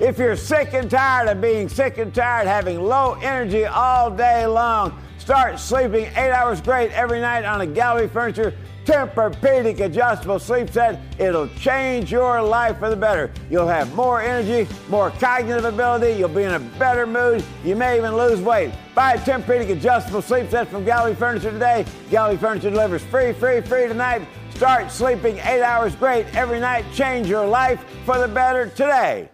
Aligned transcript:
If 0.00 0.16
you're 0.16 0.36
sick 0.36 0.74
and 0.74 0.88
tired 0.88 1.28
of 1.28 1.40
being 1.40 1.68
sick 1.68 1.98
and 1.98 2.14
tired, 2.14 2.46
having 2.46 2.80
low 2.80 3.14
energy 3.14 3.64
all 3.64 4.12
day 4.12 4.46
long, 4.46 4.96
start 5.18 5.58
sleeping 5.58 6.04
eight 6.14 6.30
hours 6.30 6.60
great 6.60 6.92
every 6.92 7.20
night 7.20 7.44
on 7.44 7.62
a 7.62 7.66
Gallery 7.66 8.06
Furniture 8.06 8.54
Tempur-Pedic 8.84 9.80
adjustable 9.80 10.38
sleep 10.38 10.70
set. 10.70 11.00
It'll 11.18 11.48
change 11.48 12.12
your 12.12 12.40
life 12.40 12.78
for 12.78 12.90
the 12.90 12.96
better. 12.96 13.32
You'll 13.50 13.66
have 13.66 13.92
more 13.96 14.22
energy, 14.22 14.72
more 14.88 15.10
cognitive 15.10 15.64
ability. 15.64 16.16
You'll 16.16 16.28
be 16.28 16.44
in 16.44 16.54
a 16.54 16.60
better 16.78 17.04
mood. 17.04 17.44
You 17.64 17.74
may 17.74 17.98
even 17.98 18.16
lose 18.16 18.40
weight. 18.40 18.72
Buy 18.94 19.14
a 19.14 19.18
Tempur-Pedic 19.18 19.70
adjustable 19.70 20.22
sleep 20.22 20.48
set 20.48 20.68
from 20.68 20.84
Gallery 20.84 21.16
Furniture 21.16 21.50
today. 21.50 21.84
Gallery 22.08 22.36
Furniture 22.36 22.70
delivers 22.70 23.02
free, 23.02 23.32
free, 23.32 23.62
free 23.62 23.88
tonight. 23.88 24.22
Start 24.54 24.92
sleeping 24.92 25.38
eight 25.38 25.62
hours 25.62 25.96
great 25.96 26.32
every 26.36 26.60
night. 26.60 26.84
Change 26.94 27.26
your 27.26 27.48
life 27.48 27.84
for 28.04 28.16
the 28.18 28.28
better 28.28 28.68
today. 28.68 29.28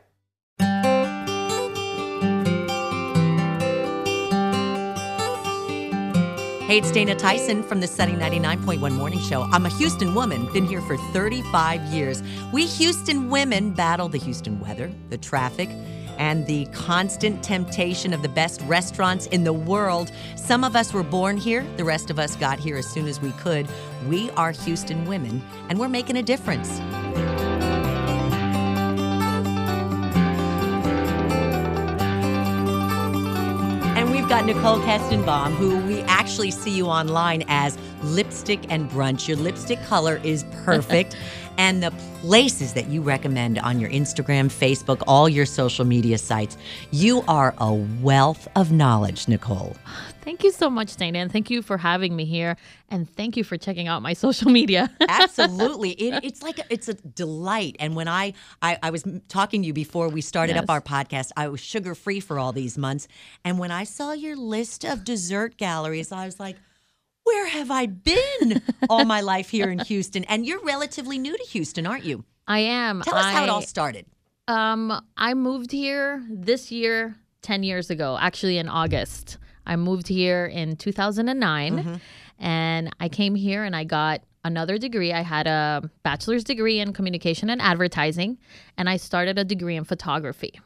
Hey, 6.74 6.80
it's 6.80 6.90
Dana 6.90 7.14
Tyson 7.14 7.62
from 7.62 7.78
the 7.78 7.86
Sunny 7.86 8.14
99.1 8.14 8.90
Morning 8.94 9.20
Show. 9.20 9.42
I'm 9.42 9.64
a 9.64 9.68
Houston 9.68 10.12
woman, 10.12 10.52
been 10.52 10.66
here 10.66 10.80
for 10.80 10.96
35 11.12 11.80
years. 11.82 12.20
We 12.52 12.66
Houston 12.66 13.30
women 13.30 13.70
battle 13.70 14.08
the 14.08 14.18
Houston 14.18 14.58
weather, 14.58 14.90
the 15.08 15.16
traffic, 15.16 15.68
and 16.18 16.44
the 16.48 16.66
constant 16.72 17.44
temptation 17.44 18.12
of 18.12 18.22
the 18.22 18.28
best 18.28 18.60
restaurants 18.62 19.26
in 19.26 19.44
the 19.44 19.52
world. 19.52 20.10
Some 20.34 20.64
of 20.64 20.74
us 20.74 20.92
were 20.92 21.04
born 21.04 21.36
here, 21.36 21.64
the 21.76 21.84
rest 21.84 22.10
of 22.10 22.18
us 22.18 22.34
got 22.34 22.58
here 22.58 22.76
as 22.76 22.88
soon 22.88 23.06
as 23.06 23.20
we 23.20 23.30
could. 23.30 23.68
We 24.08 24.32
are 24.32 24.50
Houston 24.50 25.04
women, 25.04 25.44
and 25.68 25.78
we're 25.78 25.88
making 25.88 26.16
a 26.16 26.22
difference. 26.24 26.80
We've 34.24 34.30
got 34.30 34.46
Nicole 34.46 34.78
Kestenbaum, 34.78 35.54
who 35.56 35.76
we 35.80 36.00
actually 36.04 36.50
see 36.50 36.70
you 36.70 36.86
online 36.86 37.44
as 37.46 37.76
Lipstick 38.02 38.64
and 38.70 38.90
Brunch. 38.90 39.28
Your 39.28 39.36
lipstick 39.36 39.78
color 39.82 40.18
is 40.24 40.46
perfect. 40.64 41.14
and 41.58 41.82
the 41.82 41.90
places 42.20 42.72
that 42.74 42.88
you 42.88 43.00
recommend 43.02 43.58
on 43.58 43.78
your 43.80 43.90
Instagram, 43.90 44.46
Facebook, 44.46 45.02
all 45.06 45.28
your 45.28 45.46
social 45.46 45.84
media 45.84 46.18
sites. 46.18 46.56
You 46.90 47.22
are 47.28 47.54
a 47.58 47.72
wealth 47.72 48.48
of 48.56 48.72
knowledge, 48.72 49.28
Nicole. 49.28 49.76
Thank 50.22 50.42
you 50.42 50.52
so 50.52 50.70
much, 50.70 50.96
Dana, 50.96 51.18
and 51.18 51.30
thank 51.30 51.50
you 51.50 51.60
for 51.60 51.76
having 51.76 52.16
me 52.16 52.24
here, 52.24 52.56
and 52.88 53.06
thank 53.08 53.36
you 53.36 53.44
for 53.44 53.58
checking 53.58 53.88
out 53.88 54.00
my 54.00 54.12
social 54.24 54.50
media. 54.50 54.90
Absolutely, 55.06 55.90
it, 56.00 56.24
it's 56.24 56.42
like 56.42 56.58
a, 56.58 56.64
it's 56.70 56.88
a 56.88 56.94
delight. 56.94 57.76
And 57.78 57.94
when 57.94 58.08
I, 58.08 58.32
I 58.62 58.78
I 58.82 58.90
was 58.90 59.04
talking 59.28 59.60
to 59.62 59.66
you 59.66 59.74
before 59.74 60.08
we 60.08 60.22
started 60.22 60.54
Yes. 60.56 60.62
up 60.64 60.70
our 60.70 60.80
podcast, 60.80 61.30
I 61.36 61.48
was 61.48 61.60
sugar 61.60 61.94
free 61.94 62.20
for 62.20 62.38
all 62.38 62.52
these 62.52 62.78
months, 62.78 63.06
and 63.44 63.58
when 63.58 63.70
I 63.70 63.84
saw 63.84 64.12
your 64.12 64.34
list 64.34 64.82
of 64.84 65.04
dessert 65.04 65.56
galleries, 65.58 66.10
I 66.10 66.24
was 66.24 66.40
like. 66.40 66.56
Where 67.24 67.48
have 67.48 67.70
I 67.70 67.86
been 67.86 68.62
all 68.88 69.04
my 69.04 69.20
life 69.20 69.50
here 69.50 69.70
in 69.70 69.78
Houston? 69.80 70.24
And 70.24 70.46
you're 70.46 70.62
relatively 70.62 71.18
new 71.18 71.36
to 71.36 71.44
Houston, 71.44 71.86
aren't 71.86 72.04
you? 72.04 72.24
I 72.46 72.60
am. 72.60 73.02
Tell 73.02 73.14
us 73.16 73.32
how 73.32 73.42
it 73.44 73.48
all 73.48 73.62
started. 73.62 74.06
Um, 74.46 74.92
I 75.16 75.32
moved 75.34 75.72
here 75.72 76.22
this 76.30 76.70
year, 76.70 77.16
ten 77.40 77.62
years 77.62 77.88
ago. 77.90 78.18
Actually, 78.20 78.58
in 78.58 78.68
August, 78.68 79.38
I 79.66 79.76
moved 79.76 80.06
here 80.08 80.44
in 80.46 80.76
2009, 80.76 81.78
Mm-hmm. 81.78 81.94
and 82.38 82.90
I 83.00 83.08
came 83.08 83.34
here 83.34 83.64
and 83.64 83.74
I 83.74 83.84
got 83.84 84.20
another 84.44 84.76
degree. 84.76 85.10
I 85.14 85.22
had 85.22 85.46
a 85.46 85.88
bachelor's 86.02 86.44
degree 86.44 86.78
in 86.80 86.92
communication 86.92 87.48
and 87.48 87.62
advertising, 87.62 88.36
and 88.76 88.90
I 88.90 88.98
started 88.98 89.38
a 89.38 89.44
degree 89.44 89.76
in 89.76 89.84
photography 89.84 90.60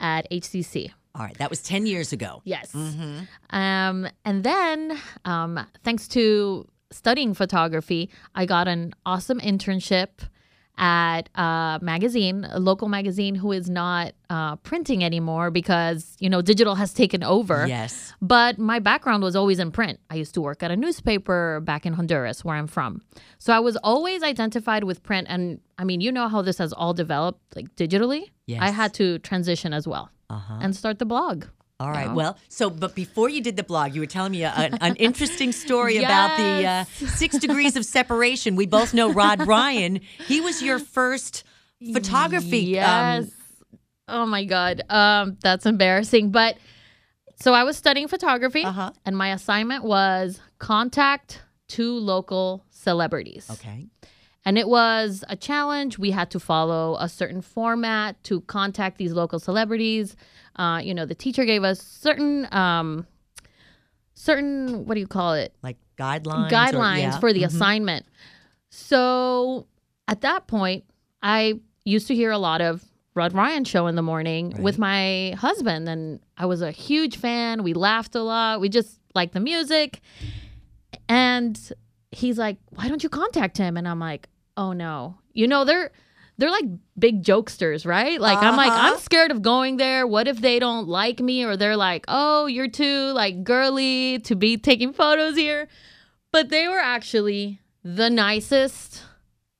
at 0.00 0.26
HCC. 0.30 0.92
All 1.14 1.24
right, 1.24 1.36
that 1.38 1.50
was 1.50 1.60
10 1.62 1.86
years 1.86 2.12
ago. 2.12 2.40
Yes. 2.44 2.74
Um, 2.74 4.08
and 4.24 4.44
then, 4.44 4.98
um, 5.24 5.60
thanks 5.84 6.08
to 6.08 6.66
studying 6.90 7.34
photography, 7.34 8.10
I 8.34 8.46
got 8.46 8.68
an 8.68 8.94
awesome 9.04 9.40
internship 9.40 10.08
at 10.78 11.28
a 11.34 11.78
magazine, 11.82 12.46
a 12.50 12.58
local 12.58 12.88
magazine 12.88 13.34
who 13.34 13.52
is 13.52 13.68
not 13.68 14.14
uh, 14.30 14.56
printing 14.56 15.04
anymore 15.04 15.50
because, 15.50 16.16
you 16.18 16.30
know, 16.30 16.40
digital 16.40 16.74
has 16.76 16.94
taken 16.94 17.22
over. 17.22 17.66
Yes. 17.68 18.14
But 18.22 18.58
my 18.58 18.78
background 18.78 19.22
was 19.22 19.36
always 19.36 19.58
in 19.58 19.70
print. 19.70 20.00
I 20.10 20.14
used 20.14 20.32
to 20.34 20.40
work 20.40 20.62
at 20.62 20.70
a 20.70 20.76
newspaper 20.76 21.60
back 21.60 21.84
in 21.84 21.92
Honduras, 21.92 22.42
where 22.44 22.56
I'm 22.56 22.66
from. 22.66 23.02
So 23.38 23.52
I 23.52 23.60
was 23.60 23.76
always 23.84 24.22
identified 24.22 24.84
with 24.84 25.02
print. 25.02 25.26
And 25.30 25.60
I 25.76 25.84
mean, 25.84 26.00
you 26.00 26.10
know 26.10 26.28
how 26.28 26.40
this 26.40 26.56
has 26.58 26.72
all 26.72 26.94
developed, 26.94 27.40
like 27.54 27.74
digitally? 27.76 28.30
Yes. 28.46 28.60
I 28.62 28.70
had 28.70 28.94
to 28.94 29.18
transition 29.18 29.74
as 29.74 29.86
well 29.86 30.10
Uh-huh. 30.32 30.58
and 30.60 30.74
start 30.74 30.98
the 30.98 31.04
blog. 31.04 31.44
All 31.80 31.90
right. 31.90 32.06
know? 32.08 32.14
Well, 32.14 32.38
so 32.48 32.70
but 32.70 32.94
before 32.94 33.28
you 33.28 33.40
did 33.42 33.56
the 33.56 33.62
blog, 33.64 33.94
you 33.94 34.00
were 34.00 34.06
telling 34.06 34.32
me 34.32 34.44
a, 34.44 34.50
an, 34.50 34.78
an 34.80 34.96
interesting 34.96 35.50
story 35.52 35.96
about 35.98 36.36
the 36.36 36.66
uh, 36.66 36.84
six 37.08 37.38
degrees 37.38 37.74
of 37.76 37.84
separation. 37.84 38.54
We 38.56 38.66
both 38.66 38.94
know 38.94 39.10
Rod 39.12 39.46
Ryan. 39.56 40.00
He 40.28 40.40
was 40.40 40.62
your 40.62 40.78
first 40.78 41.42
photography. 41.92 42.78
um, 42.78 43.24
Yes. 43.24 43.30
oh 44.08 44.26
my 44.26 44.44
god. 44.44 44.82
Um, 44.88 45.36
that's 45.42 45.66
embarrassing. 45.66 46.30
But 46.30 46.56
so 47.40 47.52
I 47.52 47.64
was 47.64 47.76
studying 47.76 48.06
photography, 48.06 48.62
Uh-huh. 48.64 48.92
and 49.04 49.16
my 49.16 49.32
assignment 49.32 49.82
was 49.82 50.40
contact 50.58 51.42
two 51.68 51.94
local 51.98 52.64
celebrities. 52.70 53.48
okay. 53.50 53.86
And 54.44 54.58
it 54.58 54.68
was 54.68 55.24
a 55.28 55.36
challenge. 55.36 55.98
We 55.98 56.10
had 56.10 56.30
to 56.32 56.40
follow 56.40 56.96
a 56.98 57.08
certain 57.08 57.42
format 57.42 58.22
to 58.24 58.40
contact 58.42 58.98
these 58.98 59.12
local 59.12 59.38
celebrities. 59.38 60.16
Uh, 60.56 60.80
you 60.82 60.94
know, 60.94 61.06
the 61.06 61.14
teacher 61.14 61.44
gave 61.44 61.62
us 61.62 61.80
certain, 61.80 62.48
um, 62.52 63.06
certain 64.14 64.84
what 64.86 64.94
do 64.94 65.00
you 65.00 65.06
call 65.06 65.34
it? 65.34 65.54
Like 65.62 65.76
guidelines. 65.98 66.46
or- 66.48 66.50
guidelines 66.54 66.98
yeah. 67.02 67.18
for 67.20 67.32
the 67.32 67.42
Mhm. 67.42 67.46
assignment. 67.46 68.06
So 68.70 69.66
at 70.08 70.22
that 70.22 70.46
point, 70.46 70.84
I 71.22 71.60
used 71.84 72.08
to 72.08 72.14
hear 72.14 72.30
a 72.30 72.38
lot 72.38 72.60
of 72.60 72.84
Rod 73.14 73.34
Ryan 73.34 73.64
show 73.64 73.86
in 73.88 73.94
the 73.94 74.02
morning 74.02 74.54
with 74.62 74.78
my 74.78 75.34
husband, 75.38 75.88
and 75.88 76.18
I 76.38 76.46
was 76.46 76.62
a 76.62 76.70
huge 76.70 77.16
fan. 77.18 77.62
We 77.62 77.74
laughed 77.74 78.14
a 78.14 78.22
lot. 78.22 78.60
We 78.60 78.70
just 78.70 78.98
liked 79.14 79.34
the 79.34 79.40
music. 79.40 80.00
And 81.08 81.60
he's 82.12 82.38
like, 82.38 82.58
"Why 82.70 82.88
don't 82.88 83.02
you 83.02 83.08
contact 83.08 83.58
him?" 83.58 83.76
And 83.76 83.88
I'm 83.88 83.98
like, 83.98 84.28
"Oh 84.56 84.72
no, 84.72 85.18
you 85.32 85.46
know 85.48 85.64
they're." 85.64 85.90
They're 86.38 86.50
like 86.50 86.64
big 86.98 87.22
jokesters, 87.22 87.84
right? 87.86 88.18
Like 88.20 88.38
I'm 88.38 88.56
like 88.56 88.72
Uh-huh. 88.72 88.94
I'm 88.94 88.98
scared 88.98 89.30
of 89.30 89.42
going 89.42 89.76
there. 89.76 90.06
What 90.06 90.26
if 90.26 90.40
they 90.40 90.58
don't 90.58 90.88
like 90.88 91.20
me 91.20 91.44
or 91.44 91.56
they're 91.58 91.76
like, 91.76 92.04
"Oh, 92.08 92.46
you're 92.46 92.68
too 92.70 93.12
like 93.12 93.44
girly 93.44 94.18
to 94.20 94.34
be 94.34 94.56
taking 94.56 94.92
photos 94.94 95.36
here." 95.36 95.68
But 96.32 96.48
they 96.48 96.66
were 96.68 96.80
actually 96.80 97.60
the 97.84 98.08
nicest 98.08 99.02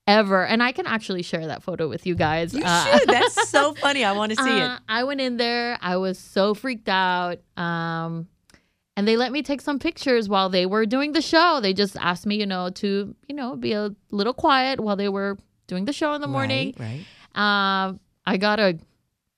ever. 0.08 0.44
And 0.46 0.62
I 0.62 0.72
can 0.72 0.86
actually 0.86 1.22
share 1.22 1.46
that 1.46 1.62
photo 1.62 1.88
with 1.88 2.06
you 2.06 2.14
guys. 2.14 2.54
You 2.54 2.62
Uh, 2.64 2.98
should. 2.98 3.08
That's 3.08 3.50
so 3.50 3.74
funny. 3.84 4.02
I 4.04 4.12
want 4.12 4.30
to 4.36 4.42
see 4.42 4.60
uh, 4.60 4.74
it. 4.76 4.80
I 4.88 5.04
went 5.04 5.20
in 5.20 5.36
there. 5.36 5.78
I 5.80 5.98
was 5.98 6.18
so 6.18 6.54
freaked 6.54 6.88
out. 6.88 7.38
Um, 7.56 8.26
and 8.96 9.08
they 9.08 9.16
let 9.16 9.32
me 9.32 9.42
take 9.42 9.60
some 9.60 9.78
pictures 9.78 10.28
while 10.28 10.48
they 10.48 10.66
were 10.66 10.84
doing 10.84 11.12
the 11.12 11.22
show. 11.22 11.60
They 11.60 11.72
just 11.72 11.96
asked 11.96 12.26
me, 12.26 12.36
you 12.36 12.46
know, 12.46 12.70
to, 12.70 13.14
you 13.28 13.34
know, 13.34 13.56
be 13.56 13.72
a 13.72 13.94
little 14.10 14.34
quiet 14.34 14.80
while 14.80 14.96
they 14.96 15.08
were 15.08 15.38
doing 15.66 15.86
the 15.86 15.92
show 15.92 16.12
in 16.12 16.20
the 16.20 16.26
morning. 16.26 16.74
Right. 16.78 17.04
right. 17.34 17.86
Um, 17.86 18.00
I 18.26 18.36
got 18.36 18.60
a 18.60 18.78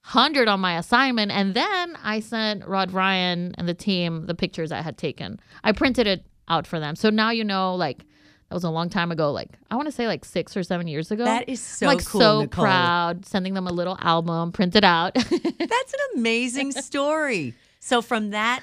hundred 0.03 0.49
on 0.49 0.61
my 0.61 0.77
assignment, 0.79 1.31
and 1.31 1.55
then 1.55 1.97
I 2.03 2.21
sent 2.21 2.67
Rod 2.67 2.93
Ryan 2.93 3.55
and 3.57 3.69
the 3.69 3.75
team 3.75 4.27
the 4.27 4.35
pictures 4.35 4.73
I 4.73 4.83
had 4.83 4.99
taken. 4.99 5.41
I 5.63 5.73
printed 5.73 6.07
it 6.07 6.27
out 6.49 6.67
for 6.67 6.81
them, 6.81 6.97
so 6.97 7.09
now 7.09 7.31
you 7.31 7.45
know, 7.45 7.75
like 7.75 7.99
that 7.99 8.55
was 8.55 8.65
a 8.65 8.71
long 8.71 8.91
time 8.91 9.11
ago. 9.13 9.31
Like 9.31 9.51
I 9.71 9.77
want 9.77 9.87
to 9.87 9.93
say 9.93 10.07
like 10.07 10.25
six 10.25 10.57
or 10.57 10.63
seven 10.63 10.89
years 10.89 11.11
ago. 11.11 11.25
That 11.25 11.49
is 11.49 11.61
so 11.61 11.87
I'm 11.87 11.97
like 11.97 12.05
cool, 12.05 12.21
so 12.21 12.41
Nicole. 12.43 12.65
proud, 12.65 13.25
sending 13.25 13.55
them 13.55 13.67
a 13.67 13.73
little 13.73 13.97
album 14.01 14.53
printed 14.53 14.85
out. 14.85 15.15
That's 15.15 15.31
an 15.31 16.01
amazing 16.17 16.73
story. 16.83 17.55
So 17.81 18.03
from 18.03 18.31
that 18.31 18.63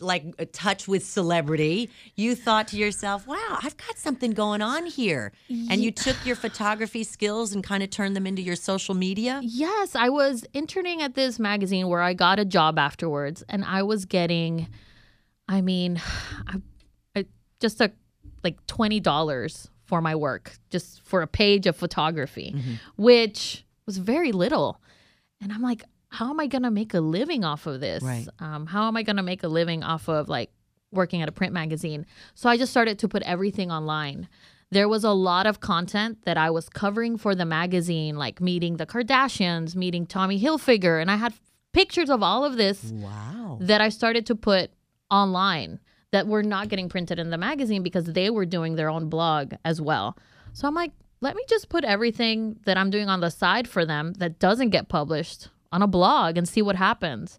like 0.00 0.24
a 0.38 0.46
touch 0.46 0.88
with 0.88 1.04
celebrity, 1.04 1.90
you 2.16 2.34
thought 2.34 2.68
to 2.68 2.76
yourself, 2.76 3.26
"Wow, 3.26 3.58
I've 3.62 3.76
got 3.76 3.98
something 3.98 4.32
going 4.32 4.62
on 4.62 4.86
here." 4.86 5.32
And 5.48 5.82
you 5.82 5.90
took 5.90 6.16
your 6.26 6.36
photography 6.36 7.04
skills 7.04 7.54
and 7.54 7.62
kind 7.62 7.82
of 7.82 7.90
turned 7.90 8.16
them 8.16 8.26
into 8.26 8.42
your 8.42 8.56
social 8.56 8.94
media? 8.94 9.40
Yes, 9.42 9.94
I 9.94 10.08
was 10.08 10.44
interning 10.52 11.02
at 11.02 11.14
this 11.14 11.38
magazine 11.38 11.88
where 11.88 12.00
I 12.00 12.14
got 12.14 12.38
a 12.38 12.44
job 12.44 12.78
afterwards, 12.78 13.42
and 13.48 13.64
I 13.64 13.82
was 13.82 14.04
getting, 14.04 14.68
I 15.48 15.60
mean, 15.60 16.00
I, 16.46 16.56
I, 17.16 17.26
just 17.60 17.80
a 17.80 17.92
like 18.42 18.64
twenty 18.66 19.00
dollars 19.00 19.70
for 19.84 20.00
my 20.00 20.14
work, 20.14 20.56
just 20.70 21.02
for 21.02 21.22
a 21.22 21.26
page 21.26 21.66
of 21.66 21.76
photography, 21.76 22.54
mm-hmm. 22.56 22.74
which 22.96 23.64
was 23.86 23.98
very 23.98 24.32
little. 24.32 24.80
And 25.40 25.52
I'm 25.52 25.60
like, 25.60 25.84
how 26.12 26.30
am 26.30 26.38
I 26.40 26.46
gonna 26.46 26.70
make 26.70 26.94
a 26.94 27.00
living 27.00 27.44
off 27.44 27.66
of 27.66 27.80
this? 27.80 28.02
Right. 28.02 28.28
Um, 28.38 28.66
how 28.66 28.86
am 28.88 28.96
I 28.96 29.02
gonna 29.02 29.22
make 29.22 29.42
a 29.42 29.48
living 29.48 29.82
off 29.82 30.08
of 30.08 30.28
like 30.28 30.50
working 30.92 31.22
at 31.22 31.28
a 31.28 31.32
print 31.32 31.52
magazine? 31.52 32.06
So 32.34 32.48
I 32.48 32.56
just 32.56 32.70
started 32.70 32.98
to 33.00 33.08
put 33.08 33.22
everything 33.22 33.70
online 33.72 34.28
there 34.72 34.88
was 34.88 35.04
a 35.04 35.10
lot 35.10 35.46
of 35.46 35.60
content 35.60 36.24
that 36.24 36.38
I 36.38 36.48
was 36.48 36.70
covering 36.70 37.18
for 37.18 37.34
the 37.34 37.44
magazine, 37.44 38.16
like 38.16 38.40
meeting 38.40 38.78
the 38.78 38.86
Kardashians, 38.86 39.76
meeting 39.76 40.06
Tommy 40.06 40.40
Hilfiger, 40.40 40.98
and 40.98 41.10
I 41.10 41.16
had 41.16 41.34
pictures 41.74 42.08
of 42.08 42.22
all 42.22 42.42
of 42.42 42.56
this 42.56 42.82
Wow. 42.90 43.58
that 43.60 43.82
I 43.82 43.90
started 43.90 44.24
to 44.26 44.34
put 44.34 44.70
online 45.10 45.78
that 46.10 46.26
were 46.26 46.42
not 46.42 46.68
getting 46.70 46.88
printed 46.88 47.18
in 47.18 47.28
the 47.28 47.36
magazine 47.36 47.82
because 47.82 48.06
they 48.06 48.30
were 48.30 48.46
doing 48.46 48.76
their 48.76 48.88
own 48.88 49.10
blog 49.10 49.52
as 49.62 49.78
well. 49.78 50.16
So 50.54 50.66
I'm 50.66 50.74
like, 50.74 50.92
let 51.20 51.36
me 51.36 51.44
just 51.50 51.68
put 51.68 51.84
everything 51.84 52.58
that 52.64 52.78
I'm 52.78 52.88
doing 52.88 53.10
on 53.10 53.20
the 53.20 53.30
side 53.30 53.68
for 53.68 53.84
them 53.84 54.14
that 54.14 54.38
doesn't 54.38 54.70
get 54.70 54.88
published 54.88 55.48
on 55.72 55.82
a 55.82 55.86
blog 55.86 56.36
and 56.36 56.48
see 56.48 56.62
what 56.62 56.76
happens. 56.76 57.38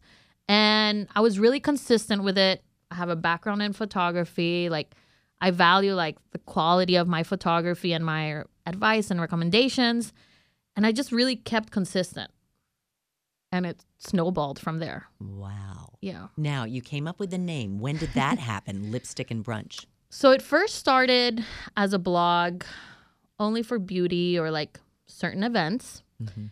And 0.50 1.08
I 1.16 1.22
was 1.22 1.40
really 1.40 1.60
consistent 1.60 2.24
with 2.24 2.38
it. 2.38 2.64
I 2.92 2.96
have 2.96 3.10
a 3.10 3.16
background 3.16 3.62
in 3.62 3.74
photography. 3.74 4.70
Like 4.70 4.96
I 5.40 5.52
value 5.52 5.94
like 5.94 6.18
the 6.32 6.40
quality 6.40 6.96
of 6.96 7.08
my 7.08 7.24
photography 7.24 7.94
and 7.94 8.06
my 8.06 8.44
advice 8.66 9.12
and 9.12 9.22
recommendations. 9.22 10.14
And 10.76 10.86
I 10.86 10.92
just 10.92 11.12
really 11.12 11.36
kept 11.36 11.72
consistent. 11.72 12.32
And 13.52 13.66
it 13.68 13.86
snowballed 14.00 14.60
from 14.60 14.80
there. 14.80 15.08
Wow. 15.20 15.94
Yeah. 16.02 16.28
Now, 16.36 16.64
you 16.66 16.82
came 16.82 17.08
up 17.08 17.20
with 17.20 17.30
the 17.30 17.38
name. 17.38 17.80
When 17.80 17.98
did 17.98 18.14
that 18.14 18.40
happen? 18.52 18.92
Lipstick 18.92 19.30
and 19.30 19.46
Brunch. 19.46 19.86
So 20.10 20.32
it 20.32 20.42
first 20.42 20.76
started 20.76 21.44
as 21.78 21.94
a 21.94 22.00
blog 22.00 22.64
only 23.40 23.62
for 23.64 23.80
beauty 23.80 24.38
or 24.40 24.50
like 24.50 24.80
certain 25.08 25.44
events. 25.44 26.04
Mm-hmm. 26.22 26.46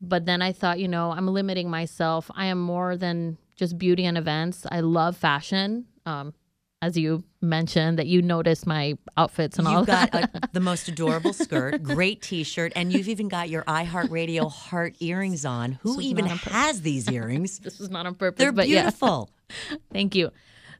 But 0.00 0.26
then 0.26 0.42
I 0.42 0.52
thought, 0.52 0.78
you 0.78 0.88
know, 0.88 1.10
I'm 1.12 1.26
limiting 1.26 1.70
myself. 1.70 2.30
I 2.34 2.46
am 2.46 2.58
more 2.60 2.96
than 2.96 3.38
just 3.56 3.78
beauty 3.78 4.04
and 4.04 4.18
events. 4.18 4.66
I 4.70 4.80
love 4.80 5.16
fashion. 5.16 5.86
Um, 6.04 6.34
as 6.82 6.96
you 6.98 7.24
mentioned, 7.40 7.98
that 7.98 8.06
you 8.06 8.20
noticed 8.20 8.66
my 8.66 8.98
outfits 9.16 9.58
and 9.58 9.66
all 9.66 9.78
You've 9.78 9.86
that. 9.86 10.12
got 10.12 10.24
a, 10.34 10.40
the 10.52 10.60
most 10.60 10.86
adorable 10.92 11.32
skirt, 11.32 11.82
great 11.82 12.20
T-shirt, 12.20 12.72
and 12.76 12.92
you've 12.92 13.08
even 13.08 13.28
got 13.28 13.48
your 13.48 13.62
iHeartRadio 13.64 14.52
heart 14.52 14.94
earrings 15.00 15.46
on. 15.46 15.78
Who 15.82 16.00
even 16.02 16.26
has 16.26 16.82
these 16.82 17.08
earrings? 17.10 17.60
this 17.60 17.78
was 17.78 17.88
not 17.88 18.04
on 18.04 18.14
purpose, 18.14 18.38
They're 18.38 18.52
but 18.52 18.68
yeah. 18.68 18.82
beautiful. 18.82 19.30
Thank 19.92 20.14
you. 20.14 20.30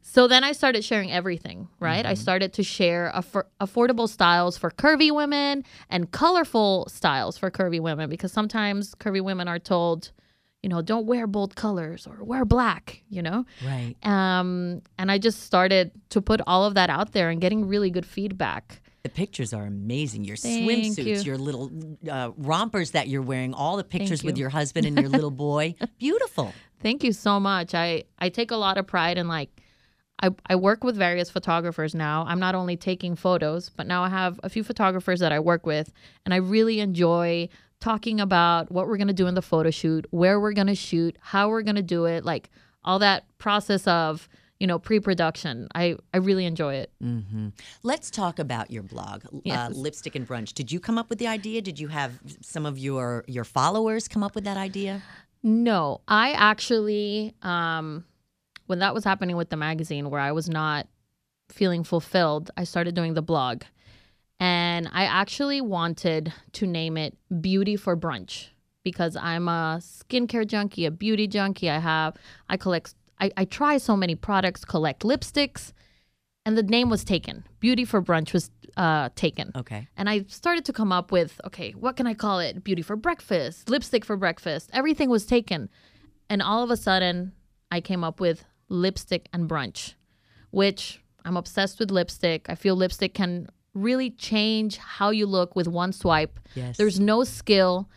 So 0.08 0.28
then 0.28 0.44
I 0.44 0.52
started 0.52 0.84
sharing 0.84 1.10
everything, 1.10 1.68
right? 1.80 2.06
I 2.06 2.14
started 2.14 2.52
to 2.54 2.62
share 2.62 3.10
affor- 3.12 3.46
affordable 3.60 4.08
styles 4.08 4.56
for 4.56 4.70
curvy 4.70 5.10
women 5.10 5.64
and 5.90 6.10
colorful 6.12 6.86
styles 6.88 7.36
for 7.36 7.50
curvy 7.50 7.80
women 7.80 8.08
because 8.08 8.32
sometimes 8.32 8.94
curvy 8.94 9.20
women 9.20 9.48
are 9.48 9.58
told, 9.58 10.12
you 10.62 10.68
know, 10.68 10.80
don't 10.80 11.06
wear 11.06 11.26
bold 11.26 11.56
colors 11.56 12.06
or 12.06 12.22
wear 12.22 12.44
black, 12.44 13.02
you 13.10 13.20
know? 13.20 13.44
Right. 13.66 13.96
Um, 14.04 14.80
and 14.96 15.10
I 15.10 15.18
just 15.18 15.42
started 15.42 15.90
to 16.10 16.22
put 16.22 16.40
all 16.46 16.64
of 16.64 16.74
that 16.74 16.88
out 16.88 17.10
there 17.10 17.28
and 17.28 17.40
getting 17.40 17.66
really 17.66 17.90
good 17.90 18.06
feedback. 18.06 18.80
The 19.02 19.08
pictures 19.08 19.52
are 19.52 19.64
amazing. 19.64 20.24
Your 20.24 20.36
Thank 20.36 20.70
swimsuits, 20.70 21.04
you. 21.04 21.14
your 21.16 21.36
little 21.36 21.72
uh, 22.08 22.30
rompers 22.36 22.92
that 22.92 23.08
you're 23.08 23.22
wearing, 23.22 23.54
all 23.54 23.76
the 23.76 23.84
pictures 23.84 24.22
with 24.22 24.38
your 24.38 24.50
husband 24.50 24.86
and 24.86 24.96
your 25.00 25.10
little 25.10 25.32
boy. 25.32 25.74
Beautiful. 25.98 26.54
Thank 26.80 27.02
you 27.02 27.12
so 27.12 27.40
much. 27.40 27.74
I 27.74 28.04
I 28.20 28.28
take 28.28 28.52
a 28.52 28.56
lot 28.56 28.78
of 28.78 28.86
pride 28.86 29.18
in 29.18 29.26
like 29.26 29.50
I, 30.22 30.30
I 30.46 30.56
work 30.56 30.82
with 30.82 30.96
various 30.96 31.28
photographers 31.30 31.94
now. 31.94 32.24
I'm 32.26 32.40
not 32.40 32.54
only 32.54 32.76
taking 32.76 33.16
photos, 33.16 33.68
but 33.70 33.86
now 33.86 34.02
I 34.02 34.08
have 34.08 34.40
a 34.42 34.48
few 34.48 34.64
photographers 34.64 35.20
that 35.20 35.32
I 35.32 35.40
work 35.40 35.66
with, 35.66 35.92
and 36.24 36.32
I 36.32 36.38
really 36.38 36.80
enjoy 36.80 37.48
talking 37.80 38.20
about 38.20 38.70
what 38.72 38.86
we're 38.86 38.96
gonna 38.96 39.12
do 39.12 39.26
in 39.26 39.34
the 39.34 39.42
photo 39.42 39.70
shoot, 39.70 40.06
where 40.10 40.40
we're 40.40 40.52
gonna 40.54 40.74
shoot, 40.74 41.16
how 41.20 41.50
we're 41.50 41.62
gonna 41.62 41.82
do 41.82 42.06
it, 42.06 42.24
like 42.24 42.48
all 42.84 42.98
that 43.00 43.24
process 43.38 43.86
of 43.86 44.28
you 44.58 44.66
know 44.66 44.78
pre-production. 44.78 45.68
I 45.74 45.96
I 46.14 46.16
really 46.16 46.46
enjoy 46.46 46.76
it. 46.76 46.90
hmm 47.00 47.48
Let's 47.82 48.10
talk 48.10 48.38
about 48.38 48.70
your 48.70 48.82
blog, 48.82 49.24
uh, 49.50 49.68
Lipstick 49.70 50.14
and 50.14 50.26
Brunch. 50.26 50.54
Did 50.54 50.72
you 50.72 50.80
come 50.80 50.96
up 50.96 51.10
with 51.10 51.18
the 51.18 51.26
idea? 51.26 51.60
Did 51.60 51.78
you 51.78 51.88
have 51.88 52.18
some 52.40 52.64
of 52.64 52.78
your 52.78 53.24
your 53.26 53.44
followers 53.44 54.08
come 54.08 54.22
up 54.22 54.34
with 54.34 54.44
that 54.44 54.56
idea? 54.56 55.02
No, 55.42 56.00
I 56.08 56.32
actually, 56.32 57.34
um, 57.42 58.04
when 58.66 58.78
that 58.80 58.94
was 58.94 59.04
happening 59.04 59.36
with 59.36 59.50
the 59.50 59.56
magazine, 59.56 60.10
where 60.10 60.20
I 60.20 60.32
was 60.32 60.48
not 60.48 60.86
feeling 61.48 61.84
fulfilled, 61.84 62.50
I 62.56 62.64
started 62.64 62.94
doing 62.94 63.14
the 63.14 63.22
blog, 63.22 63.62
and 64.38 64.88
I 64.92 65.04
actually 65.04 65.60
wanted 65.60 66.32
to 66.52 66.66
name 66.66 66.96
it 66.96 67.16
Beauty 67.40 67.76
for 67.76 67.96
Brunch 67.96 68.48
because 68.82 69.16
I'm 69.16 69.48
a 69.48 69.80
skincare 69.80 70.46
junkie, 70.46 70.86
a 70.86 70.90
beauty 70.90 71.26
junkie. 71.26 71.68
I 71.70 71.78
have, 71.78 72.16
I 72.48 72.56
collect, 72.56 72.94
I, 73.18 73.32
I 73.36 73.44
try 73.44 73.78
so 73.78 73.96
many 73.96 74.14
products, 74.14 74.64
collect 74.64 75.02
lipsticks, 75.02 75.72
and 76.44 76.56
the 76.56 76.62
name 76.62 76.88
was 76.88 77.02
taken. 77.02 77.44
Beauty 77.58 77.84
for 77.84 78.00
Brunch 78.00 78.32
was 78.32 78.50
uh, 78.76 79.08
taken. 79.16 79.50
Okay. 79.56 79.88
And 79.96 80.08
I 80.08 80.24
started 80.28 80.64
to 80.66 80.72
come 80.72 80.92
up 80.92 81.10
with, 81.10 81.40
okay, 81.44 81.72
what 81.72 81.96
can 81.96 82.06
I 82.06 82.14
call 82.14 82.38
it? 82.38 82.62
Beauty 82.62 82.82
for 82.82 82.94
breakfast, 82.94 83.68
lipstick 83.68 84.04
for 84.04 84.16
breakfast. 84.16 84.70
Everything 84.72 85.10
was 85.10 85.26
taken. 85.26 85.68
And 86.30 86.40
all 86.42 86.62
of 86.62 86.70
a 86.70 86.76
sudden, 86.76 87.32
I 87.72 87.80
came 87.80 88.04
up 88.04 88.20
with 88.20 88.44
lipstick 88.68 89.28
and 89.32 89.48
brunch, 89.48 89.94
which 90.50 91.00
I'm 91.24 91.36
obsessed 91.36 91.78
with 91.78 91.90
lipstick. 91.90 92.46
I 92.48 92.54
feel 92.54 92.76
lipstick 92.76 93.14
can 93.14 93.48
really 93.74 94.10
change 94.10 94.76
how 94.78 95.10
you 95.10 95.26
look 95.26 95.54
with 95.54 95.68
one 95.68 95.92
swipe. 95.92 96.38
Yes. 96.54 96.76
There's 96.76 96.98
no 96.98 97.24
skill. 97.24 97.88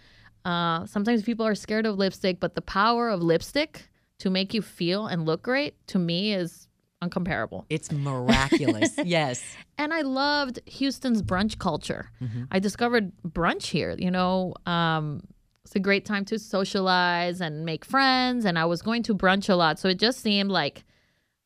Uh, 0.45 0.86
sometimes 0.86 1.24
people 1.24 1.45
are 1.45 1.56
scared 1.56 1.86
of 1.86 1.98
lipstick, 1.98 2.39
but 2.39 2.56
the 2.56 2.62
power 2.62 3.10
of 3.10 3.21
lipstick 3.21 3.89
to 4.19 4.30
make 4.30 4.54
you 4.54 4.62
feel 4.62 5.07
and 5.07 5.25
look 5.25 5.42
great 5.42 5.75
to 5.88 6.00
me 6.00 6.33
is 6.33 6.68
uncomparable. 7.01 7.66
It's 7.69 7.92
miraculous. 7.94 8.98
yes. 9.06 9.42
And 9.77 9.94
I 9.94 10.01
loved 10.01 10.60
Houston's 10.66 11.21
brunch 11.21 11.57
culture. 11.57 12.12
I 12.51 12.60
discovered 12.60 13.12
brunch 13.25 13.63
here. 13.68 13.95
You 13.98 14.12
know, 14.12 14.54
um, 14.66 15.21
it's 15.69 15.75
a 15.75 15.80
great 15.80 16.04
time 16.04 16.25
to 16.25 16.39
socialize 16.39 17.42
and 17.42 17.63
make 17.63 17.86
friends. 17.86 18.44
And 18.44 18.57
I 18.57 18.66
was 18.66 18.81
going 18.81 19.04
to 19.04 19.13
brunch 19.13 19.50
a 19.50 19.54
lot. 19.54 19.77
So 19.77 19.89
it 19.89 20.00
just 20.00 20.19
seemed 20.19 20.50
like 20.50 20.83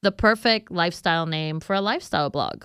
the 0.02 0.14
perfect 0.14 0.72
lifestyle 0.72 1.25
name 1.25 1.60
for 1.60 1.74
a 1.74 1.81
lifestyle 1.81 2.30
blog. 2.30 2.64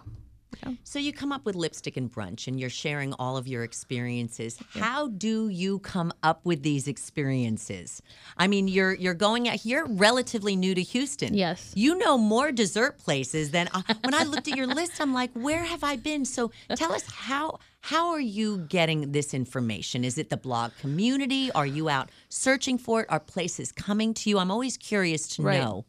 So 0.84 0.98
you 0.98 1.12
come 1.12 1.32
up 1.32 1.44
with 1.44 1.54
lipstick 1.54 1.96
and 1.96 2.10
brunch 2.10 2.46
and 2.46 2.58
you're 2.58 2.70
sharing 2.70 3.12
all 3.14 3.36
of 3.36 3.46
your 3.46 3.62
experiences. 3.62 4.58
How 4.70 5.08
do 5.08 5.48
you 5.48 5.78
come 5.80 6.12
up 6.22 6.44
with 6.44 6.62
these 6.62 6.88
experiences? 6.88 8.02
I 8.36 8.46
mean, 8.46 8.68
you're 8.68 8.94
you're 8.94 9.14
going 9.14 9.48
out 9.48 9.64
you're 9.64 9.86
relatively 9.86 10.56
new 10.56 10.74
to 10.74 10.82
Houston. 10.82 11.34
Yes. 11.34 11.72
You 11.74 11.96
know 11.98 12.18
more 12.18 12.52
dessert 12.52 12.98
places 12.98 13.50
than 13.50 13.68
when 14.02 14.14
I 14.14 14.24
looked 14.24 14.48
at 14.48 14.56
your 14.56 14.66
list 14.66 15.00
I'm 15.00 15.12
like, 15.14 15.30
where 15.32 15.64
have 15.64 15.84
I 15.84 15.96
been? 15.96 16.24
So 16.24 16.50
tell 16.74 16.92
us 16.92 17.06
how 17.10 17.58
how 17.80 18.10
are 18.10 18.20
you 18.20 18.58
getting 18.68 19.12
this 19.12 19.34
information? 19.34 20.04
Is 20.04 20.18
it 20.18 20.30
the 20.30 20.36
blog 20.36 20.72
community? 20.80 21.50
Are 21.52 21.66
you 21.66 21.88
out 21.88 22.10
searching 22.28 22.78
for 22.78 23.02
it? 23.02 23.06
Are 23.08 23.20
places 23.20 23.72
coming 23.72 24.14
to 24.14 24.30
you? 24.30 24.38
I'm 24.38 24.50
always 24.50 24.76
curious 24.76 25.28
to 25.36 25.42
Right. 25.42 25.60
know. 25.60 25.84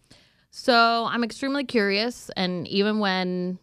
So 0.52 1.06
I'm 1.10 1.24
extremely 1.24 1.64
curious. 1.64 2.30
And 2.36 2.68
even 2.68 3.00
when 3.00 3.60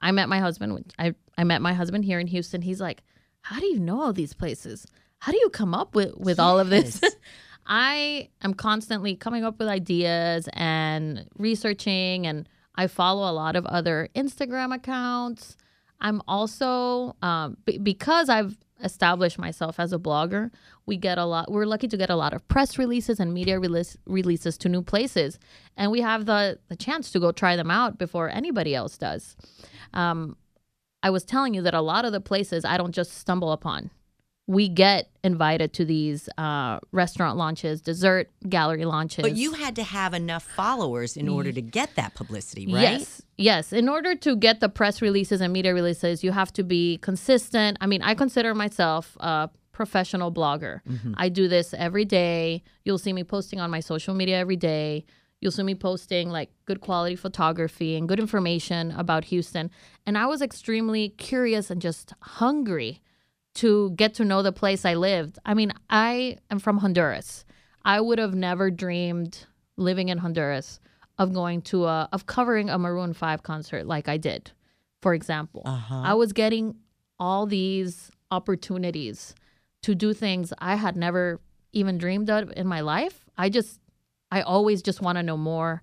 I 0.00 0.12
met 0.12 0.28
my 0.28 0.38
husband, 0.38 0.92
I, 0.98 1.14
I 1.36 1.44
met 1.44 1.62
my 1.62 1.72
husband 1.72 2.04
here 2.04 2.18
in 2.18 2.26
Houston, 2.26 2.62
he's 2.62 2.80
like, 2.80 3.02
How 3.42 3.60
do 3.60 3.66
you 3.66 3.78
know 3.78 4.00
all 4.00 4.12
these 4.12 4.34
places? 4.34 4.86
How 5.18 5.32
do 5.32 5.38
you 5.38 5.50
come 5.50 5.74
up 5.74 5.94
with, 5.94 6.16
with 6.16 6.40
all 6.40 6.58
of 6.58 6.70
this? 6.70 7.00
Yes. 7.02 7.16
I 7.66 8.30
am 8.42 8.54
constantly 8.54 9.14
coming 9.14 9.44
up 9.44 9.58
with 9.58 9.68
ideas 9.68 10.48
and 10.54 11.26
researching, 11.36 12.26
and 12.26 12.48
I 12.74 12.86
follow 12.86 13.30
a 13.30 13.34
lot 13.34 13.54
of 13.54 13.66
other 13.66 14.08
Instagram 14.16 14.74
accounts. 14.74 15.56
I'm 16.00 16.22
also, 16.26 17.14
um, 17.22 17.58
b- 17.66 17.78
because 17.78 18.28
I've 18.28 18.56
established 18.82 19.38
myself 19.38 19.78
as 19.78 19.92
a 19.92 19.98
blogger, 19.98 20.50
we 20.86 20.96
get 20.96 21.18
a 21.18 21.24
lot, 21.24 21.50
we're 21.50 21.66
lucky 21.66 21.88
to 21.88 21.96
get 21.96 22.10
a 22.10 22.16
lot 22.16 22.32
of 22.32 22.46
press 22.48 22.78
releases 22.78 23.20
and 23.20 23.32
media 23.32 23.58
release, 23.58 23.96
releases 24.06 24.56
to 24.58 24.68
new 24.68 24.82
places. 24.82 25.38
And 25.76 25.90
we 25.90 26.00
have 26.00 26.26
the, 26.26 26.58
the 26.68 26.76
chance 26.76 27.10
to 27.12 27.20
go 27.20 27.32
try 27.32 27.56
them 27.56 27.70
out 27.70 27.98
before 27.98 28.28
anybody 28.28 28.74
else 28.74 28.98
does. 28.98 29.36
Um, 29.92 30.36
I 31.02 31.10
was 31.10 31.24
telling 31.24 31.54
you 31.54 31.62
that 31.62 31.74
a 31.74 31.80
lot 31.80 32.04
of 32.04 32.12
the 32.12 32.20
places 32.20 32.64
I 32.64 32.76
don't 32.76 32.94
just 32.94 33.12
stumble 33.12 33.52
upon. 33.52 33.90
We 34.46 34.68
get 34.68 35.08
invited 35.22 35.72
to 35.74 35.84
these 35.84 36.28
uh, 36.36 36.80
restaurant 36.90 37.36
launches, 37.36 37.80
dessert 37.80 38.30
gallery 38.48 38.84
launches. 38.84 39.22
But 39.22 39.36
you 39.36 39.52
had 39.52 39.76
to 39.76 39.84
have 39.84 40.12
enough 40.12 40.42
followers 40.42 41.16
in 41.16 41.28
order 41.28 41.52
to 41.52 41.62
get 41.62 41.94
that 41.94 42.14
publicity, 42.14 42.66
right? 42.66 42.98
Yes. 42.98 43.22
Yes. 43.36 43.72
In 43.72 43.88
order 43.88 44.14
to 44.16 44.34
get 44.34 44.58
the 44.60 44.68
press 44.68 45.00
releases 45.00 45.40
and 45.40 45.52
media 45.52 45.72
releases, 45.72 46.24
you 46.24 46.32
have 46.32 46.52
to 46.54 46.64
be 46.64 46.98
consistent. 46.98 47.78
I 47.80 47.86
mean, 47.86 48.02
I 48.02 48.14
consider 48.14 48.54
myself 48.54 49.16
a 49.20 49.50
professional 49.72 50.32
blogger. 50.32 50.80
I 51.16 51.28
do 51.28 51.48
this 51.48 51.72
every 51.72 52.04
day. 52.04 52.62
You'll 52.84 52.98
see 52.98 53.12
me 53.12 53.24
posting 53.24 53.60
on 53.60 53.70
my 53.70 53.80
social 53.80 54.14
media 54.14 54.36
every 54.38 54.56
day. 54.56 55.04
You'll 55.40 55.52
see 55.52 55.62
me 55.62 55.74
posting 55.74 56.28
like 56.28 56.50
good 56.66 56.80
quality 56.82 57.16
photography 57.16 57.96
and 57.96 58.06
good 58.06 58.20
information 58.20 58.90
about 58.90 59.24
Houston. 59.26 59.70
And 60.06 60.18
I 60.18 60.26
was 60.26 60.42
extremely 60.42 61.10
curious 61.10 61.70
and 61.70 61.80
just 61.80 62.12
hungry 62.20 63.00
to 63.54 63.90
get 63.90 64.14
to 64.14 64.24
know 64.24 64.42
the 64.42 64.52
place 64.52 64.84
I 64.84 64.94
lived. 64.94 65.38
I 65.44 65.54
mean, 65.54 65.72
I 65.88 66.38
am 66.50 66.58
from 66.58 66.78
Honduras. 66.78 67.44
I 67.84 68.00
would 68.00 68.18
have 68.18 68.34
never 68.34 68.70
dreamed 68.70 69.46
living 69.76 70.08
in 70.08 70.18
Honduras 70.18 70.80
of 71.18 71.32
going 71.32 71.60
to 71.62 71.86
a 71.86 72.08
of 72.12 72.26
covering 72.26 72.70
a 72.70 72.78
Maroon 72.78 73.12
5 73.12 73.42
concert 73.42 73.86
like 73.86 74.08
I 74.08 74.16
did. 74.16 74.52
For 75.02 75.14
example, 75.14 75.62
Uh-huh. 75.64 76.02
I 76.02 76.14
was 76.14 76.32
getting 76.32 76.76
all 77.18 77.46
these 77.46 78.10
opportunities 78.30 79.34
to 79.82 79.94
do 79.94 80.12
things 80.12 80.52
I 80.58 80.76
had 80.76 80.96
never 80.96 81.40
even 81.72 81.98
dreamed 81.98 82.28
of 82.30 82.52
in 82.56 82.66
my 82.66 82.80
life. 82.80 83.24
I 83.38 83.48
just, 83.48 83.80
I 84.30 84.42
always 84.42 84.82
just 84.82 85.00
want 85.00 85.16
to 85.16 85.22
know 85.22 85.36
more. 85.36 85.82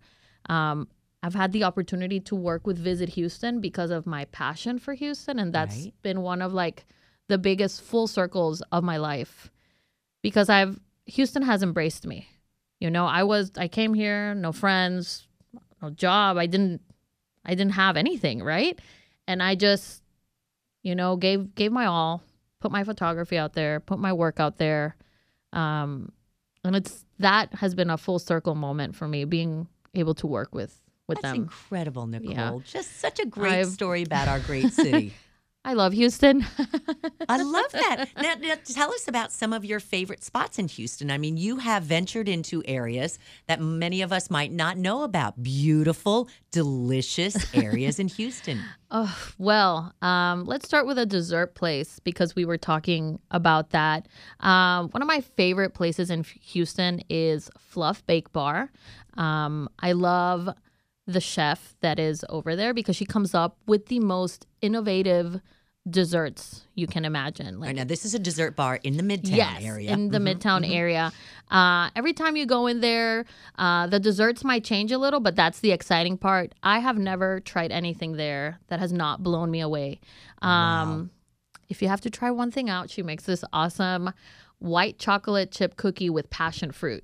Um, 0.50 0.88
I've 1.24 1.34
had 1.34 1.52
the 1.52 1.64
opportunity 1.64 2.20
to 2.22 2.36
work 2.36 2.68
with 2.68 2.78
Visit 2.78 3.10
Houston 3.10 3.60
because 3.60 3.90
of 3.90 4.06
my 4.06 4.26
passion 4.26 4.78
for 4.80 4.94
Houston, 4.94 5.40
and 5.40 5.52
that's 5.52 5.76
Right. 5.76 5.94
been 6.04 6.22
one 6.22 6.42
of 6.42 6.54
like 6.54 6.86
the 7.28 7.38
biggest 7.38 7.82
full 7.82 8.08
circles 8.08 8.62
of 8.72 8.84
my 8.84 8.98
life 8.98 9.52
because 10.22 10.50
I've 10.50 10.80
Houston 11.06 11.44
has 11.44 11.64
embraced 11.64 12.06
me. 12.06 12.28
You 12.80 12.90
know, 12.92 13.06
I 13.06 13.24
was 13.24 13.52
I 13.58 13.68
came 13.68 13.94
here, 13.94 14.34
no 14.36 14.52
friends, 14.52 15.28
no 15.82 15.90
job. 15.90 16.38
I 16.38 16.46
didn't 16.46 16.82
I 17.46 17.56
didn't 17.56 17.74
have 17.74 17.98
anything, 17.98 18.44
right? 18.44 18.80
And 19.28 19.42
I 19.44 19.56
just 19.56 20.04
you 20.84 20.96
know, 20.96 21.16
gave 21.18 21.54
gave 21.56 21.72
my 21.72 21.86
all, 21.86 22.22
put 22.62 22.72
my 22.72 22.84
photography 22.84 23.38
out 23.38 23.54
there, 23.54 23.80
put 23.80 24.00
my 24.00 24.14
work 24.14 24.40
out 24.40 24.58
there. 24.58 24.96
Um 25.54 26.12
and 26.64 26.76
it's 26.76 27.06
that 27.20 27.54
has 27.56 27.74
been 27.76 27.90
a 27.90 27.98
full 27.98 28.20
circle 28.20 28.56
moment 28.56 28.96
for 28.96 29.08
me 29.08 29.26
being 29.26 29.68
able 29.96 30.14
to 30.16 30.28
work 30.28 30.54
with 30.54 30.80
with 31.08 31.20
That's 31.22 31.34
them. 31.34 31.44
incredible, 31.44 32.06
Nicole. 32.06 32.32
Yeah. 32.32 32.60
Just 32.66 33.00
such 33.00 33.20
a 33.20 33.26
great 33.26 33.54
I've- 33.54 33.70
story 33.70 34.04
about 34.04 34.28
our 34.28 34.40
great 34.40 34.72
city. 34.74 35.14
I 35.68 35.74
love 35.74 35.92
Houston. 35.92 36.46
I 37.28 37.44
love 37.44 37.72
that. 37.74 38.08
Now, 38.18 38.36
now, 38.36 38.56
tell 38.64 38.90
us 38.94 39.08
about 39.10 39.34
some 39.34 39.52
of 39.52 39.66
your 39.66 39.82
favorite 39.82 40.24
spots 40.24 40.58
in 40.58 40.70
Houston. 40.70 41.12
I 41.12 41.18
mean, 41.18 41.36
you 41.36 41.58
have 41.58 41.84
ventured 41.84 42.30
into 42.30 42.64
areas 42.66 43.20
that 43.48 43.60
many 43.60 44.02
of 44.02 44.14
us 44.14 44.30
might 44.30 44.52
not 44.52 44.78
know 44.78 45.04
about. 45.04 45.44
Beautiful, 45.44 46.30
delicious 46.52 47.54
areas 47.54 48.00
in 48.00 48.08
Houston. 48.08 48.62
Oh, 48.90 49.14
well, 49.38 49.94
um, 50.02 50.46
let's 50.46 50.66
start 50.66 50.88
with 50.88 50.98
a 50.98 51.06
dessert 51.06 51.56
place 51.56 52.00
because 52.00 52.38
we 52.38 52.46
were 52.46 52.58
talking 52.58 53.20
about 53.32 53.72
that. 53.72 54.08
Um, 54.40 54.88
one 54.92 55.02
of 55.02 55.10
my 55.10 55.20
favorite 55.20 55.74
places 55.74 56.10
in 56.10 56.24
Houston 56.24 57.02
is 57.10 57.50
Fluff 57.60 58.06
Bake 58.06 58.32
Bar. 58.32 58.72
Um, 59.18 59.68
I 59.80 59.92
love 59.92 60.48
the 61.06 61.20
chef 61.20 61.76
that 61.82 62.00
is 62.00 62.24
over 62.30 62.56
there 62.56 62.74
because 62.74 62.96
she 62.96 63.06
comes 63.06 63.36
up 63.36 63.58
with 63.66 63.88
the 63.88 64.00
most 64.00 64.48
innovative 64.62 65.42
desserts 65.90 66.64
you 66.76 66.86
can 66.88 67.06
imagine. 67.06 67.60
Like 67.60 67.68
right, 67.68 67.76
now, 67.76 67.84
this 67.86 68.04
is 68.06 68.14
a 68.14 68.20
dessert 68.20 68.56
bar 68.56 68.80
in 68.84 68.98
the 68.98 69.04
Midtown 69.04 69.36
yes, 69.38 69.64
area. 69.64 69.92
in 69.92 70.10
the 70.10 70.18
Mhm. 70.20 70.36
Midtown 70.40 70.70
area. 70.70 71.12
Uh, 71.50 71.90
every 71.96 72.14
time 72.14 72.36
you 72.36 72.46
go 72.46 72.68
in 72.68 72.82
there, 72.82 73.26
uh, 73.58 73.88
the 73.88 74.00
desserts 74.00 74.44
might 74.44 74.64
change 74.64 74.92
a 74.92 74.98
little, 74.98 75.20
but 75.20 75.36
that's 75.36 75.60
the 75.62 75.72
exciting 75.72 76.18
part. 76.18 76.54
I 76.62 76.80
have 76.80 76.98
never 76.98 77.40
tried 77.40 77.72
anything 77.72 78.14
there 78.14 78.60
that 78.68 78.80
has 78.80 78.92
not 78.92 79.24
blown 79.24 79.50
me 79.52 79.62
away. 79.62 80.00
Um, 80.42 81.12
If 81.70 81.82
you 81.82 81.90
have 81.90 82.00
to 82.02 82.10
try 82.10 82.32
one 82.32 82.50
thing 82.52 82.70
out, 82.70 82.90
she 82.90 83.04
makes 83.04 83.26
this 83.26 83.44
awesome 83.52 84.12
white 84.60 84.98
chocolate 85.00 85.52
chip 85.52 85.76
cookie 85.76 86.10
with 86.10 86.30
passion 86.30 86.72
fruit 86.72 87.04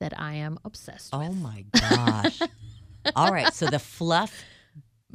that 0.00 0.12
I 0.20 0.34
am 0.34 0.58
obsessed 0.64 1.08
Oh 1.14 1.20
with. 1.20 1.28
Oh 1.28 1.32
my 1.32 1.64
gosh. 1.72 2.40
All 3.16 3.32
right, 3.32 3.52
so 3.54 3.66
the 3.66 3.78
Fluff 3.78 4.44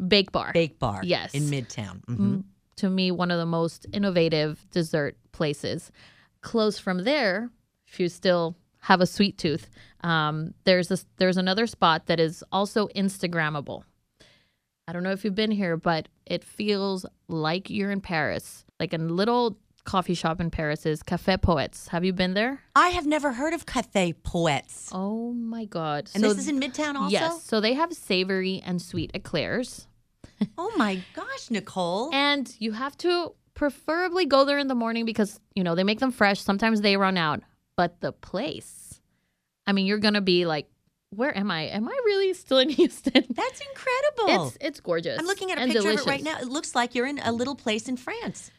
Bake 0.07 0.31
bar. 0.31 0.51
Bake 0.53 0.79
Bar 0.79 1.01
Yes. 1.03 1.33
in 1.33 1.43
Midtown. 1.43 2.03
Mhm. 2.05 2.17
Mm, 2.17 2.43
to 2.77 2.89
me 2.89 3.11
one 3.11 3.31
of 3.31 3.37
the 3.37 3.45
most 3.45 3.85
innovative 3.91 4.65
dessert 4.71 5.17
places. 5.31 5.91
Close 6.41 6.79
from 6.79 7.03
there, 7.03 7.49
if 7.87 7.99
you 7.99 8.09
still 8.09 8.55
have 8.81 9.01
a 9.01 9.05
sweet 9.05 9.37
tooth, 9.37 9.69
um, 10.01 10.53
there's 10.63 10.87
this 10.87 11.05
there's 11.17 11.37
another 11.37 11.67
spot 11.67 12.05
that 12.05 12.19
is 12.19 12.43
also 12.51 12.87
Instagrammable. 12.89 13.83
I 14.87 14.93
don't 14.93 15.03
know 15.03 15.11
if 15.11 15.25
you've 15.25 15.35
been 15.35 15.51
here, 15.51 15.75
but 15.75 16.07
it 16.25 16.43
feels 16.43 17.05
like 17.27 17.69
you're 17.69 17.91
in 17.91 17.99
Paris. 17.99 18.63
Like 18.79 18.93
a 18.93 18.97
little 18.97 19.57
coffee 19.83 20.13
shop 20.13 20.39
in 20.39 20.51
Paris 20.51 20.85
is 20.85 21.01
Café 21.01 21.41
Poets. 21.41 21.87
Have 21.89 22.05
you 22.05 22.13
been 22.13 22.33
there? 22.35 22.61
I 22.75 22.89
have 22.89 23.05
never 23.05 23.33
heard 23.33 23.53
of 23.53 23.65
Cafe 23.65 24.13
Poets. 24.23 24.89
Oh 24.91 25.33
my 25.33 25.65
god! 25.65 26.09
and 26.13 26.23
this 26.23 26.37
is 26.37 26.47
in 26.47 26.59
Midtown 26.59 26.95
also? 26.95 27.11
yes. 27.11 27.43
So 27.43 27.59
they 27.59 27.73
have 27.73 27.91
savory 27.93 28.61
and 28.65 28.81
sweet 28.81 29.11
eclairs. 29.13 29.87
Oh 30.57 30.71
my 30.77 31.01
gosh, 31.13 31.49
Nicole. 31.49 32.09
And 32.13 32.53
you 32.59 32.71
have 32.73 32.95
to 32.99 33.33
preferably 33.53 34.25
go 34.25 34.45
there 34.45 34.59
in 34.59 34.67
the 34.67 34.75
morning 34.75 35.05
because, 35.05 35.39
you 35.55 35.63
know, 35.63 35.73
they 35.75 35.83
make 35.83 35.99
them 35.99 36.11
fresh. 36.11 36.39
Sometimes 36.41 36.81
they 36.81 36.95
run 36.97 37.17
out. 37.17 37.41
But 37.75 38.01
the 38.01 38.11
place, 38.11 39.01
I 39.65 39.71
mean, 39.73 39.85
you're 39.87 39.97
going 39.99 40.13
to 40.13 40.21
be 40.21 40.45
like, 40.45 40.67
where 41.09 41.35
am 41.35 41.49
I? 41.51 41.63
Am 41.63 41.87
I 41.87 41.91
really 42.05 42.33
still 42.33 42.57
in 42.59 42.69
Houston? 42.79 43.23
That's 43.29 43.61
incredible. 43.61 44.47
It's 44.47 44.57
it's 44.61 44.79
gorgeous. 44.79 45.17
I'm 45.19 45.25
looking 45.25 45.51
at 45.51 45.57
a 45.57 45.61
picture 45.61 45.79
delicious. 45.79 46.01
of 46.01 46.07
it 46.07 46.09
right 46.11 46.23
now. 46.23 46.37
It 46.39 46.47
looks 46.49 46.75
like 46.75 46.93
you're 46.95 47.07
in 47.07 47.19
a 47.19 47.31
little 47.31 47.55
place 47.55 47.87
in 47.87 47.97
France. 47.97 48.51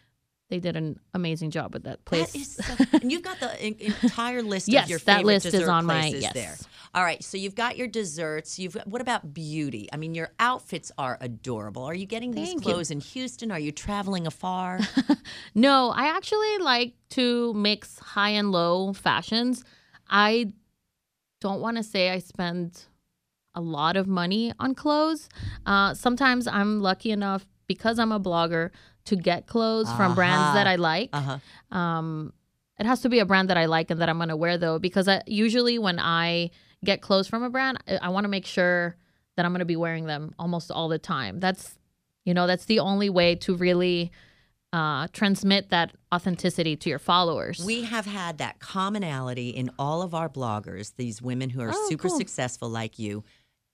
They 0.51 0.61
did 0.61 0.77
an 0.77 0.99
amazing 1.13 1.51
job 1.51 1.75
with 1.75 1.83
that 1.85 2.05
place. 2.07 2.33
That 2.33 2.39
is 2.41 2.55
so, 2.57 2.85
and 3.03 3.13
you've 3.13 3.23
got 3.23 3.39
the 3.39 3.55
en- 3.61 3.77
entire 4.03 4.43
list 4.43 4.69
Yes, 4.69 4.85
of 4.85 4.91
your 4.91 4.99
that 5.01 5.19
favorite 5.19 5.27
list 5.27 5.47
is 5.47 5.53
dessert 5.53 5.71
on 5.71 5.85
my- 5.85 6.01
places 6.01 6.23
yes. 6.23 6.33
there. 6.33 6.57
All 6.95 7.03
right, 7.05 7.23
so 7.23 7.37
you've 7.37 7.55
got 7.55 7.77
your 7.77 7.87
desserts. 7.87 8.59
You've 8.59 8.77
what 8.87 9.01
about 9.03 9.35
beauty? 9.35 9.89
I 9.93 9.97
mean, 9.97 10.15
your 10.15 10.31
outfits 10.41 10.91
are 10.97 11.19
adorable. 11.21 11.85
Are 11.85 11.95
you 11.95 12.07
getting 12.07 12.33
these 12.33 12.49
Thank 12.49 12.67
you. 12.67 12.73
clothes 12.73 12.91
in 12.91 13.01
Houston? 13.01 13.51
Are 13.51 13.59
you 13.59 13.73
traveling 13.73 14.27
afar? 14.27 14.81
No, 15.55 15.91
I 15.91 16.07
actually 16.09 16.59
like 16.59 16.95
to 17.11 17.53
mix 17.55 17.99
high 17.99 18.31
and 18.31 18.51
low 18.53 18.93
fashions. 18.93 19.65
I 20.09 20.53
don't 21.41 21.61
want 21.61 21.77
to 21.77 21.83
say 21.83 22.11
I 22.11 22.19
spend 22.19 22.85
a 23.55 23.61
lot 23.61 23.97
of 23.97 24.07
money 24.07 24.53
on 24.59 24.75
clothes. 24.75 25.29
Uh, 25.67 25.95
sometimes 25.95 26.47
I'm 26.47 26.81
lucky 26.81 27.11
enough 27.11 27.47
because 27.67 27.99
I'm 27.99 28.13
a 28.13 28.21
blogger 28.21 28.71
to 29.07 29.17
get 29.17 29.47
clothes 29.47 29.93
from 29.93 30.15
brands 30.15 30.43
Uh-huh. 30.45 30.55
that 30.55 30.67
I 30.67 30.77
like. 30.77 31.11
Uh 31.13 31.21
huh. 31.73 31.77
Um, 31.77 32.33
it 32.79 32.87
has 32.87 33.01
to 33.01 33.09
be 33.09 33.19
a 33.19 33.27
brand 33.27 33.51
that 33.51 33.57
I 33.57 33.67
like 33.67 33.91
and 33.91 34.01
that 34.01 34.09
I'm 34.09 34.19
going 34.19 34.29
to 34.29 34.37
wear 34.37 34.57
though, 34.59 34.79
because 34.79 35.09
I, 35.09 35.23
usually 35.27 35.79
when 35.79 35.99
I 35.99 36.51
get 36.85 37.01
clothes 37.03 37.29
from 37.29 37.43
a 37.43 37.51
brand, 37.51 37.79
I, 37.89 37.97
I 38.03 38.09
want 38.11 38.25
to 38.25 38.29
make 38.29 38.47
sure 38.47 38.97
that 39.37 39.45
I'm 39.45 39.53
going 39.53 39.61
to 39.61 39.65
be 39.65 39.77
wearing 39.77 40.07
them 40.07 40.35
almost 40.39 40.71
all 40.71 40.89
the 40.89 40.99
time. 40.99 41.41
That's, 41.41 41.79
you 42.25 42.35
know, 42.35 42.47
that's 42.47 42.65
the 42.67 42.81
only 42.81 43.09
way 43.11 43.35
to 43.37 43.55
really 43.55 44.11
uh, 44.73 45.07
transmit 45.13 45.71
that 45.71 45.93
authenticity 46.15 46.77
to 46.77 46.91
your 46.91 46.99
followers. 46.99 47.65
We 47.65 47.85
have 47.85 48.05
had 48.07 48.39
that 48.39 48.59
commonality 48.59 49.51
in 49.51 49.71
all 49.79 50.03
of 50.03 50.15
our 50.15 50.29
bloggers, 50.29 50.93
these 50.97 51.23
women 51.23 51.51
who 51.51 51.61
are 51.63 51.71
Oh, 51.75 51.87
super 51.89 52.09
cool. 52.09 52.19
successful 52.19 52.69
like 52.69 52.99
you. 52.99 53.25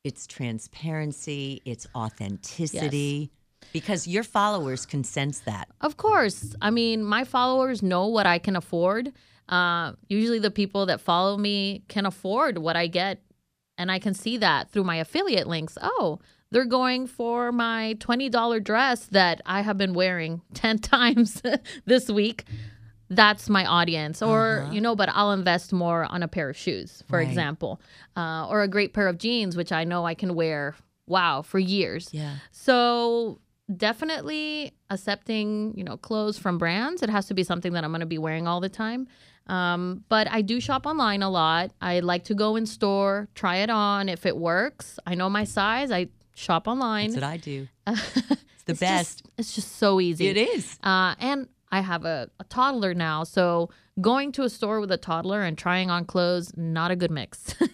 It's 0.04 0.26
transparency, 0.26 1.62
it's 1.64 1.86
authenticity, 1.94 3.30
Yes. 3.62 3.70
because 3.72 4.06
your 4.06 4.22
followers 4.22 4.86
can 4.86 5.02
sense 5.02 5.40
that. 5.40 5.68
Of 5.80 5.96
course. 5.96 6.54
I 6.60 6.70
mean, 6.70 7.02
my 7.04 7.24
followers 7.24 7.82
know 7.82 8.06
what 8.06 8.26
I 8.26 8.38
can 8.38 8.54
afford. 8.56 9.12
Uh, 9.48 9.92
usually, 10.08 10.38
the 10.38 10.50
people 10.50 10.86
that 10.86 11.00
follow 11.00 11.36
me 11.36 11.82
can 11.88 12.06
afford 12.06 12.58
what 12.58 12.76
I 12.76 12.86
get. 12.86 13.20
And 13.76 13.90
I 13.90 13.98
can 13.98 14.14
see 14.14 14.36
that 14.38 14.70
through 14.70 14.84
my 14.84 14.96
affiliate 14.96 15.48
links. 15.48 15.76
Oh, 15.82 16.20
they're 16.52 16.64
going 16.64 17.08
for 17.08 17.50
my 17.50 17.96
$20 17.98 18.62
dress 18.62 19.06
that 19.06 19.40
I 19.44 19.62
have 19.62 19.76
been 19.76 19.94
wearing 19.94 20.42
10 20.54 20.78
times 20.78 21.42
this 21.84 22.08
week. 22.08 22.44
That's 23.10 23.48
my 23.50 23.66
audience. 23.66 24.22
Or, 24.22 24.60
Uh-huh. 24.62 24.72
you 24.72 24.80
know, 24.80 24.94
but 24.94 25.08
I'll 25.12 25.32
invest 25.32 25.72
more 25.72 26.04
on 26.04 26.22
a 26.22 26.28
pair 26.28 26.48
of 26.48 26.56
shoes, 26.56 27.02
for 27.08 27.18
Right. 27.18 27.26
example, 27.28 27.80
uh, 28.16 28.46
or 28.48 28.62
a 28.62 28.68
great 28.68 28.94
pair 28.94 29.08
of 29.08 29.18
jeans, 29.18 29.56
which 29.56 29.72
I 29.72 29.82
know 29.84 30.06
I 30.06 30.14
can 30.14 30.34
wear, 30.36 30.76
wow, 31.08 31.42
for 31.42 31.58
years. 31.58 32.08
Yeah. 32.12 32.36
So 32.52 33.40
definitely 33.76 34.72
accepting, 34.90 35.74
you 35.76 35.84
know, 35.84 35.96
clothes 35.96 36.38
from 36.38 36.58
brands. 36.58 37.02
It 37.02 37.10
has 37.10 37.26
to 37.26 37.34
be 37.34 37.42
something 37.44 37.72
that 37.72 37.84
I'm 37.84 37.90
going 37.90 38.00
to 38.00 38.06
be 38.06 38.18
wearing 38.18 38.46
all 38.46 38.60
the 38.60 38.68
time. 38.68 39.06
Um, 39.46 40.04
but 40.08 40.30
I 40.30 40.40
do 40.42 40.60
shop 40.60 40.86
online 40.86 41.22
a 41.22 41.30
lot. 41.30 41.70
I 41.80 42.00
like 42.00 42.24
to 42.24 42.34
go 42.34 42.56
in 42.56 42.66
store, 42.66 43.28
try 43.34 43.56
it 43.56 43.70
on. 43.70 44.08
If 44.08 44.24
it 44.26 44.36
works, 44.36 44.98
I 45.06 45.14
know 45.14 45.28
my 45.28 45.44
size. 45.44 45.90
I 45.90 46.08
shop 46.34 46.66
online. 46.66 47.10
That's 47.10 47.22
what 47.22 47.30
I 47.30 47.36
do. 47.36 47.68
it's 47.86 48.64
the 48.64 48.72
Just, 48.72 48.80
best. 48.80 49.22
it's 49.36 49.54
just 49.54 49.76
so 49.76 50.00
easy. 50.00 50.28
It 50.28 50.36
is. 50.36 50.78
Uh, 50.82 51.14
and 51.18 51.48
I 51.70 51.80
have 51.80 52.04
a, 52.04 52.30
a 52.40 52.44
toddler 52.44 52.94
now, 52.94 53.24
so 53.24 53.68
going 54.00 54.32
to 54.32 54.42
a 54.42 54.48
store 54.48 54.80
with 54.80 54.90
a 54.90 54.96
toddler 54.96 55.42
and 55.42 55.56
trying 55.56 55.88
on 55.90 56.04
clothes, 56.04 56.52
not 56.56 56.90
a 56.90 56.96
good 56.96 57.10
mix. 57.10 57.54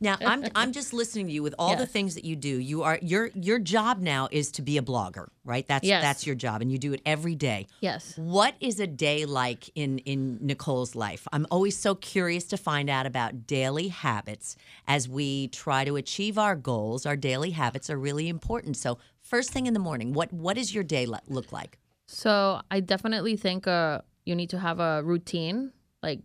Now 0.00 0.16
I'm 0.20 0.44
I'm 0.54 0.72
just 0.72 0.92
listening 0.92 1.26
to 1.28 1.32
you 1.32 1.42
with 1.42 1.54
all 1.58 1.74
the 1.76 1.86
things 1.86 2.14
that 2.14 2.24
you 2.24 2.36
do. 2.36 2.48
You 2.48 2.82
are 2.82 2.98
your 3.00 3.30
your 3.34 3.58
job 3.58 4.00
now 4.00 4.28
is 4.30 4.52
to 4.52 4.62
be 4.62 4.76
a 4.76 4.82
blogger, 4.82 5.28
right? 5.44 5.66
That's 5.66 5.86
Yes. 5.86 6.02
that's 6.02 6.26
your 6.26 6.36
job, 6.36 6.60
and 6.60 6.70
you 6.70 6.76
do 6.78 6.92
it 6.92 7.00
every 7.06 7.34
day. 7.34 7.66
yes. 7.80 8.12
What 8.16 8.54
is 8.60 8.78
a 8.80 8.86
day 8.86 9.24
like 9.24 9.70
in 9.74 9.98
in 10.00 10.38
Nicole's 10.42 10.94
life? 10.94 11.26
I'm 11.32 11.46
always 11.50 11.76
so 11.76 11.94
curious 11.94 12.44
to 12.48 12.56
find 12.58 12.90
out 12.90 13.06
about 13.06 13.46
daily 13.46 13.88
habits 13.88 14.56
as 14.86 15.08
we 15.08 15.48
try 15.48 15.84
to 15.86 15.96
achieve 15.96 16.36
our 16.38 16.54
goals. 16.54 17.06
Our 17.06 17.16
daily 17.16 17.50
habits 17.52 17.88
are 17.88 17.96
really 17.98 18.28
important. 18.28 18.76
So 18.76 18.98
first 19.22 19.50
thing 19.52 19.66
in 19.66 19.72
the 19.74 19.80
morning, 19.80 20.12
what 20.12 20.32
what 20.32 20.56
does 20.56 20.74
your 20.74 20.84
day 20.84 21.06
look 21.06 21.50
like? 21.50 21.78
So 22.06 22.60
I 22.70 22.80
definitely 22.80 23.36
think 23.36 23.66
uh, 23.66 24.02
you 24.24 24.34
need 24.34 24.50
to 24.50 24.58
have 24.58 24.80
a 24.80 25.02
routine. 25.02 25.72
Like, 26.02 26.20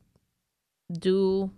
do 0.92 1.52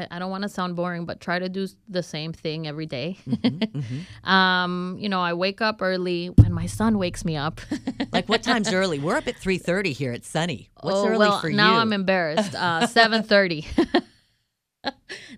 I, 0.00 0.06
I 0.10 0.18
don't 0.18 0.30
want 0.30 0.42
to 0.42 0.48
sound 0.48 0.76
boring, 0.76 1.04
but 1.04 1.20
try 1.20 1.38
to 1.38 1.48
do 1.48 1.66
the 1.88 2.02
same 2.02 2.32
thing 2.32 2.66
every 2.66 2.86
day. 2.86 3.18
Mm-hmm, 3.28 4.28
um, 4.28 4.96
you 4.98 5.08
know, 5.08 5.20
I 5.20 5.34
wake 5.34 5.60
up 5.60 5.82
early 5.82 6.28
when 6.28 6.52
my 6.52 6.66
son 6.66 6.98
wakes 6.98 7.24
me 7.24 7.36
up. 7.36 7.60
Like 8.12 8.28
what 8.28 8.42
time's 8.42 8.72
early? 8.72 8.98
We're 8.98 9.16
up 9.16 9.28
at 9.28 9.36
three 9.36 9.58
thirty 9.58 9.92
here 9.92 10.12
at 10.12 10.24
Sunny. 10.24 10.68
What's 10.80 10.96
oh, 10.96 11.06
early 11.06 11.18
well, 11.18 11.38
for 11.38 11.48
you? 11.48 11.56
now? 11.56 11.76
I'm 11.76 11.92
embarrassed. 11.92 12.56
Uh, 12.56 12.88
Seven 12.88 13.22
thirty. 13.22 13.68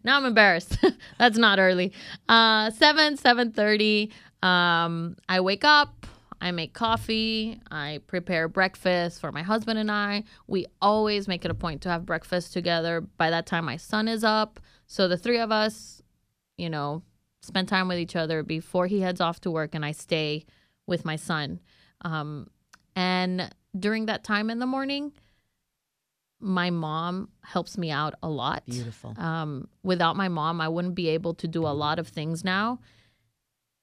now 0.02 0.16
I'm 0.16 0.24
embarrassed. 0.24 0.78
That's 1.18 1.36
not 1.36 1.58
early. 1.58 1.92
Uh, 2.30 2.70
seven 2.70 3.18
seven 3.18 3.52
thirty. 3.52 4.10
Um, 4.42 5.16
I 5.28 5.40
wake 5.40 5.64
up. 5.66 6.06
I 6.42 6.50
make 6.50 6.74
coffee. 6.74 7.60
I 7.70 8.00
prepare 8.08 8.48
breakfast 8.48 9.20
for 9.20 9.30
my 9.30 9.42
husband 9.42 9.78
and 9.78 9.90
I. 9.90 10.24
We 10.48 10.66
always 10.82 11.28
make 11.28 11.44
it 11.44 11.52
a 11.52 11.54
point 11.54 11.82
to 11.82 11.88
have 11.88 12.04
breakfast 12.04 12.52
together. 12.52 13.00
By 13.00 13.30
that 13.30 13.46
time, 13.46 13.64
my 13.64 13.76
son 13.76 14.08
is 14.08 14.24
up. 14.24 14.58
So 14.88 15.06
the 15.06 15.16
three 15.16 15.38
of 15.38 15.52
us, 15.52 16.02
you 16.58 16.68
know, 16.68 17.04
spend 17.42 17.68
time 17.68 17.86
with 17.86 17.98
each 17.98 18.16
other 18.16 18.42
before 18.42 18.88
he 18.88 19.00
heads 19.00 19.20
off 19.20 19.40
to 19.42 19.52
work, 19.52 19.76
and 19.76 19.84
I 19.84 19.92
stay 19.92 20.44
with 20.84 21.04
my 21.04 21.14
son. 21.14 21.60
Um, 22.04 22.48
and 22.96 23.48
during 23.78 24.06
that 24.06 24.24
time 24.24 24.50
in 24.50 24.58
the 24.58 24.66
morning, 24.66 25.12
my 26.40 26.70
mom 26.70 27.28
helps 27.44 27.78
me 27.78 27.92
out 27.92 28.14
a 28.20 28.28
lot. 28.28 28.64
Beautiful. 28.66 29.14
Um, 29.16 29.68
without 29.84 30.16
my 30.16 30.26
mom, 30.26 30.60
I 30.60 30.66
wouldn't 30.66 30.96
be 30.96 31.10
able 31.10 31.34
to 31.34 31.46
do 31.46 31.64
a 31.64 31.70
lot 31.70 32.00
of 32.00 32.08
things 32.08 32.42
now. 32.42 32.80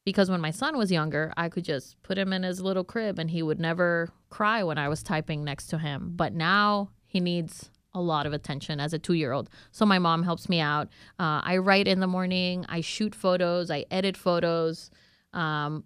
Because 0.09 0.31
when 0.31 0.41
my 0.41 0.49
son 0.49 0.75
was 0.75 0.91
younger, 0.91 1.31
I 1.37 1.49
could 1.49 1.63
just 1.63 2.01
put 2.01 2.17
him 2.17 2.33
in 2.33 2.41
his 2.41 2.61
little 2.61 2.83
crib 2.83 3.19
and 3.19 3.29
he 3.29 3.43
would 3.43 3.59
never 3.59 4.09
cry 4.31 4.63
when 4.63 4.79
I 4.79 4.89
was 4.89 5.03
typing 5.03 5.43
next 5.43 5.67
to 5.67 5.77
him. 5.77 6.13
But 6.15 6.33
now 6.33 6.89
he 7.05 7.19
needs 7.19 7.69
a 7.93 8.01
lot 8.01 8.25
of 8.25 8.33
attention 8.33 8.79
as 8.79 8.91
a 8.91 8.97
two 8.97 9.13
year 9.13 9.31
old. 9.31 9.51
So 9.71 9.85
my 9.85 9.99
mom 9.99 10.23
helps 10.23 10.49
me 10.49 10.61
out. 10.61 10.87
Uh, 11.19 11.41
I 11.43 11.57
write 11.57 11.87
in 11.87 11.99
the 11.99 12.07
morning, 12.07 12.65
I 12.67 12.81
shoot 12.81 13.13
photos, 13.13 13.69
I 13.69 13.85
edit 13.91 14.17
photos. 14.17 14.89
Um, 15.31 15.83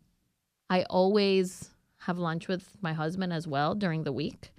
I 0.70 0.84
always 0.84 1.72
have 1.98 2.18
lunch 2.18 2.48
with 2.48 2.78
my 2.82 2.94
husband 2.94 3.34
as 3.34 3.46
well 3.46 3.76
during 3.76 4.06
the 4.06 4.14
week. 4.14 4.54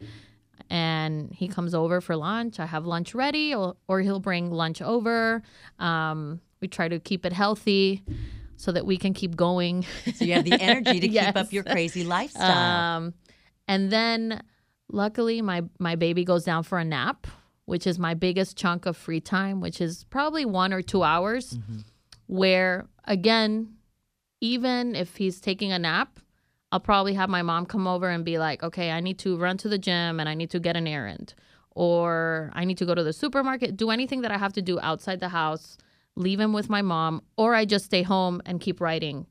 And 0.68 1.32
he 1.32 1.48
comes 1.48 1.74
over 1.74 2.02
for 2.02 2.16
lunch. 2.16 2.60
I 2.60 2.66
have 2.66 2.84
lunch 2.84 3.14
ready, 3.14 3.54
or, 3.54 3.76
or 3.88 4.02
he'll 4.02 4.20
bring 4.20 4.50
lunch 4.50 4.82
over. 4.82 5.42
Um, 5.78 6.42
we 6.60 6.68
try 6.68 6.88
to 6.88 7.00
keep 7.00 7.24
it 7.24 7.32
healthy 7.32 8.04
so 8.64 8.72
that 8.72 8.86
we 8.86 8.96
can 8.96 9.12
keep 9.12 9.36
going. 9.36 9.84
So 10.14 10.24
you 10.24 10.32
have 10.32 10.44
the 10.44 10.58
energy 10.60 10.98
to 11.00 11.08
keep 11.26 11.36
up 11.36 11.52
your 11.52 11.64
crazy 11.64 12.02
lifestyle. 12.02 12.96
Um, 12.96 13.14
and 13.68 13.90
then 13.90 14.42
luckily 14.88 15.42
my 15.42 15.62
my 15.78 15.96
baby 15.96 16.24
goes 16.24 16.44
down 16.44 16.62
for 16.62 16.78
a 16.78 16.84
nap, 16.84 17.26
which 17.66 17.86
is 17.86 17.98
my 17.98 18.14
biggest 18.14 18.56
chunk 18.56 18.86
of 18.86 18.96
free 18.96 19.20
time, 19.20 19.60
which 19.60 19.80
is 19.80 20.04
probably 20.04 20.46
one 20.46 20.72
or 20.72 20.80
two 20.80 21.02
hours. 21.02 21.58
Where 22.26 22.86
again, 23.04 23.74
even 24.40 24.94
if 24.94 25.16
he's 25.16 25.40
taking 25.40 25.70
a 25.72 25.78
nap, 25.78 26.20
I'll 26.72 26.80
probably 26.80 27.14
have 27.14 27.28
my 27.28 27.42
mom 27.42 27.66
come 27.66 27.86
over 27.86 28.08
and 28.08 28.24
be 28.24 28.38
like, 28.38 28.62
"Okay, 28.62 28.90
I 28.90 29.00
need 29.00 29.18
to 29.20 29.36
run 29.36 29.58
to 29.58 29.68
the 29.68 29.78
gym 29.78 30.20
and 30.20 30.28
I 30.28 30.34
need 30.34 30.50
to 30.50 30.58
get 30.58 30.74
an 30.74 30.86
errand." 30.86 31.34
Or 31.76 32.50
I 32.54 32.64
need 32.64 32.78
to 32.78 32.86
go 32.86 32.94
to 32.94 33.02
the 33.02 33.12
supermarket, 33.12 33.76
do 33.76 33.90
anything 33.90 34.22
that 34.22 34.30
I 34.30 34.38
have 34.38 34.52
to 34.52 34.62
do 34.62 34.78
outside 34.80 35.18
the 35.18 35.30
house, 35.30 35.76
leave 36.16 36.40
him 36.40 36.52
with 36.52 36.68
my 36.70 36.82
mom, 36.82 37.22
or 37.36 37.54
I 37.54 37.64
just 37.64 37.84
stay 37.86 38.02
home 38.02 38.40
and 38.46 38.60
keep 38.60 38.80
writing 38.80 39.26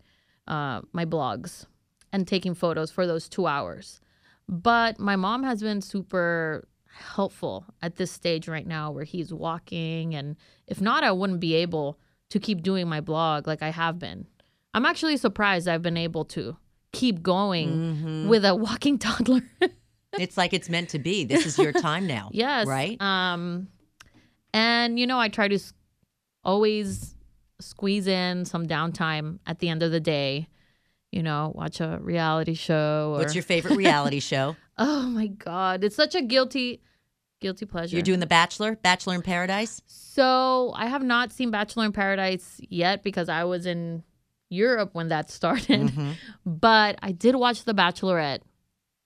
uh, 0.47 0.81
my 0.91 1.05
blogs 1.05 1.65
and 2.11 2.27
taking 2.27 2.53
photos 2.53 2.91
for 2.91 3.07
those 3.07 3.29
two 3.29 3.47
hours. 3.47 4.01
But 4.49 4.99
my 4.99 5.15
mom 5.15 5.43
has 5.43 5.61
been 5.61 5.81
super 5.81 6.67
helpful 7.15 7.65
at 7.81 7.95
this 7.95 8.11
stage 8.11 8.47
right 8.47 8.67
now 8.67 8.91
where 8.91 9.05
he's 9.05 9.33
walking. 9.33 10.13
And 10.13 10.35
if 10.67 10.81
not, 10.81 11.03
I 11.03 11.11
wouldn't 11.11 11.39
be 11.39 11.55
able 11.55 11.97
to 12.29 12.39
keep 12.39 12.61
doing 12.61 12.87
my 12.89 12.99
blog 13.01 13.47
like 13.47 13.61
I 13.63 13.69
have 13.69 13.97
been. 13.99 14.27
I'm 14.73 14.85
actually 14.85 15.17
surprised 15.17 15.67
I've 15.67 15.81
been 15.81 15.97
able 15.97 16.25
to 16.25 16.57
keep 16.91 17.23
going 17.23 17.69
Mm-hmm. 17.69 18.27
with 18.27 18.43
a 18.45 18.53
walking 18.55 18.97
toddler. 18.99 19.41
It's 20.19 20.37
like 20.37 20.53
it's 20.53 20.69
meant 20.69 20.89
to 20.89 20.99
be. 20.99 21.23
This 21.23 21.45
is 21.45 21.57
your 21.57 21.71
time 21.71 22.05
now. 22.05 22.29
yes. 22.33 22.67
Right? 22.67 23.01
Um, 23.01 23.67
and, 24.53 24.99
you 24.99 25.07
know, 25.07 25.17
I 25.19 25.29
try 25.29 25.47
to 25.47 25.57
always 26.43 27.15
squeeze 27.59 28.07
in 28.07 28.45
some 28.45 28.67
downtime 28.67 29.39
at 29.45 29.59
the 29.59 29.69
end 29.69 29.83
of 29.83 29.91
the 29.91 29.99
day. 29.99 30.47
You 31.11 31.21
know, 31.23 31.51
watch 31.53 31.79
a 31.79 31.99
reality 32.01 32.55
show. 32.55 33.11
Or, 33.15 33.19
What's 33.19 33.35
your 33.35 33.43
favorite 33.43 33.77
reality 33.77 34.19
show? 34.31 34.55
Oh 34.77 35.03
my 35.03 35.27
god, 35.27 35.83
it's 35.83 35.95
such 35.95 36.15
a 36.15 36.21
guilty, 36.21 36.81
guilty 37.39 37.65
pleasure. 37.67 37.95
You're 37.95 38.03
doing 38.03 38.19
The 38.19 38.25
Bachelor, 38.25 38.75
Bachelor 38.75 39.15
in 39.15 39.21
Paradise? 39.21 39.81
so 39.85 40.71
I 40.75 40.85
have 40.87 41.01
not 41.03 41.31
seen 41.31 41.49
Bachelor 41.49 41.85
in 41.85 41.91
Paradise 41.91 42.59
yet 42.69 43.01
because 43.03 43.29
I 43.29 43.43
was 43.45 43.65
in 43.65 44.03
Europe 44.49 44.91
when 44.93 45.07
that 45.09 45.29
started. 45.29 45.81
Mm-hmm. 45.81 46.11
But 46.45 46.99
I 47.01 47.11
did 47.11 47.35
watch 47.35 47.63
The 47.63 47.73
Bachelorette. 47.73 48.41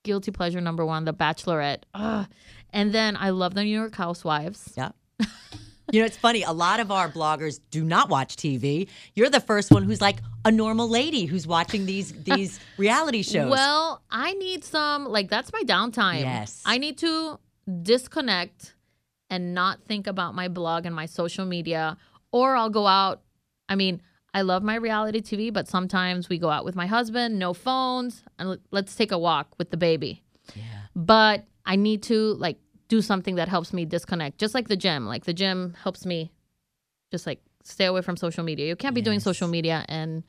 Guilty 0.04 0.32
pleasure 0.32 0.62
number 0.62 0.86
one, 0.86 1.06
The 1.06 1.13
Bachelorette. 1.13 1.84
Ugh. 1.93 2.28
And 2.71 2.93
then 2.93 3.15
I 3.17 3.30
love 3.32 3.54
the 3.54 3.63
New 3.63 3.69
York 3.78 3.95
Housewives. 3.95 4.73
Yeah. 4.78 4.91
You 5.91 6.02
know, 6.02 6.06
it's 6.06 6.17
funny. 6.17 6.43
A 6.43 6.52
lot 6.52 6.80
of 6.80 6.91
our 6.91 7.10
bloggers 7.10 7.60
do 7.71 7.84
not 7.84 8.10
watch 8.10 8.36
TV. 8.36 8.89
You're 9.15 9.30
the 9.30 9.39
first 9.39 9.71
one 9.71 9.84
who's 9.84 10.02
like 10.02 10.17
a 10.43 10.52
normal 10.52 10.89
lady 10.89 11.26
who's 11.26 11.47
watching 11.47 11.86
these 11.86 12.12
these 12.23 12.60
reality 12.78 13.23
shows. 13.23 13.50
Well, 13.50 14.02
I 14.12 14.34
need 14.34 14.63
some 14.65 15.06
like 15.06 15.30
that's 15.30 15.52
my 15.54 15.63
downtime. 15.65 16.21
Yes. 16.21 16.62
I 16.65 16.78
need 16.78 16.97
to 17.00 17.39
disconnect 17.82 18.76
and 19.30 19.54
not 19.54 19.82
think 19.84 20.08
about 20.08 20.36
my 20.36 20.47
blog 20.47 20.86
and 20.86 20.95
my 20.95 21.06
social 21.06 21.45
media 21.45 21.97
or 22.32 22.56
I'll 22.56 22.69
go 22.69 22.86
out. 22.88 23.21
I 23.69 23.76
mean, 23.76 24.02
I 24.34 24.41
love 24.41 24.63
my 24.63 24.76
reality 24.76 25.21
TV, 25.21 25.52
but 25.52 25.67
sometimes 25.67 26.30
we 26.30 26.38
go 26.38 26.50
out 26.50 26.63
with 26.65 26.76
my 26.76 26.86
husband, 26.86 27.39
no 27.39 27.54
phones, 27.54 28.23
and 28.38 28.50
let- 28.50 28.60
let's 28.71 28.95
take 28.95 29.12
a 29.12 29.17
walk 29.17 29.47
with 29.58 29.71
the 29.71 29.78
baby. 29.78 30.21
yeah. 30.56 30.63
But 30.95 31.45
I 31.65 31.76
need 31.76 32.04
to 32.04 32.34
like 32.36 32.60
do 32.88 33.02
something 33.02 33.36
that 33.36 33.50
helps 33.50 33.73
me 33.73 33.86
disconnect. 33.86 34.38
Just 34.38 34.54
like 34.54 34.67
the 34.67 34.78
gym. 34.78 35.06
Like 35.06 35.26
the 35.26 35.34
gym 35.34 35.76
helps 35.84 36.06
me 36.06 36.32
just 37.12 37.26
like 37.28 37.39
stay 37.63 37.86
away 37.86 38.02
from 38.02 38.17
social 38.17 38.43
media. 38.43 38.67
You 38.67 38.76
can't 38.76 38.95
be 38.95 39.02
doing 39.02 39.19
social 39.19 39.47
media 39.47 39.86
and 39.89 40.23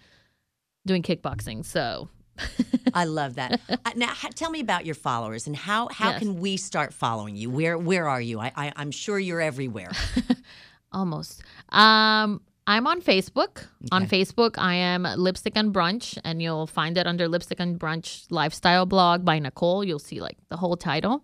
doing 0.86 1.02
kickboxing. 1.02 1.64
So 1.64 2.08
I 2.94 3.04
love 3.04 3.34
that. 3.34 3.60
Uh, 3.68 3.76
now, 3.96 4.08
ha- 4.08 4.30
tell 4.34 4.50
me 4.50 4.60
about 4.60 4.86
your 4.86 4.94
followers 4.94 5.46
and 5.46 5.56
how 5.56 5.88
how 5.88 6.10
Yes. 6.10 6.18
can 6.20 6.40
we 6.40 6.56
start 6.56 6.92
following 6.94 7.36
you? 7.36 7.50
Where 7.50 7.76
where 7.78 8.08
are 8.08 8.20
you? 8.20 8.38
I, 8.40 8.52
I 8.56 8.72
I'm 8.76 8.90
sure 8.90 9.18
you're 9.18 9.40
everywhere. 9.40 9.90
Almost. 10.92 11.42
Um, 11.70 12.40
I'm 12.66 12.86
on 12.86 13.00
Facebook. 13.02 13.66
On 13.92 14.06
Facebook, 14.06 14.58
I 14.58 14.74
am 14.74 15.02
Lipstick 15.04 15.54
and 15.56 15.72
Brunch, 15.72 16.18
and 16.24 16.40
you'll 16.42 16.66
find 16.66 16.96
it 16.98 17.06
under 17.06 17.26
Lipstick 17.28 17.60
and 17.60 17.78
Brunch 17.78 18.26
Lifestyle 18.30 18.84
Blog 18.86 19.24
by 19.24 19.38
Nicole. 19.38 19.82
You'll 19.84 19.98
see 19.98 20.20
like 20.20 20.36
the 20.48 20.56
whole 20.56 20.76
title, 20.76 21.22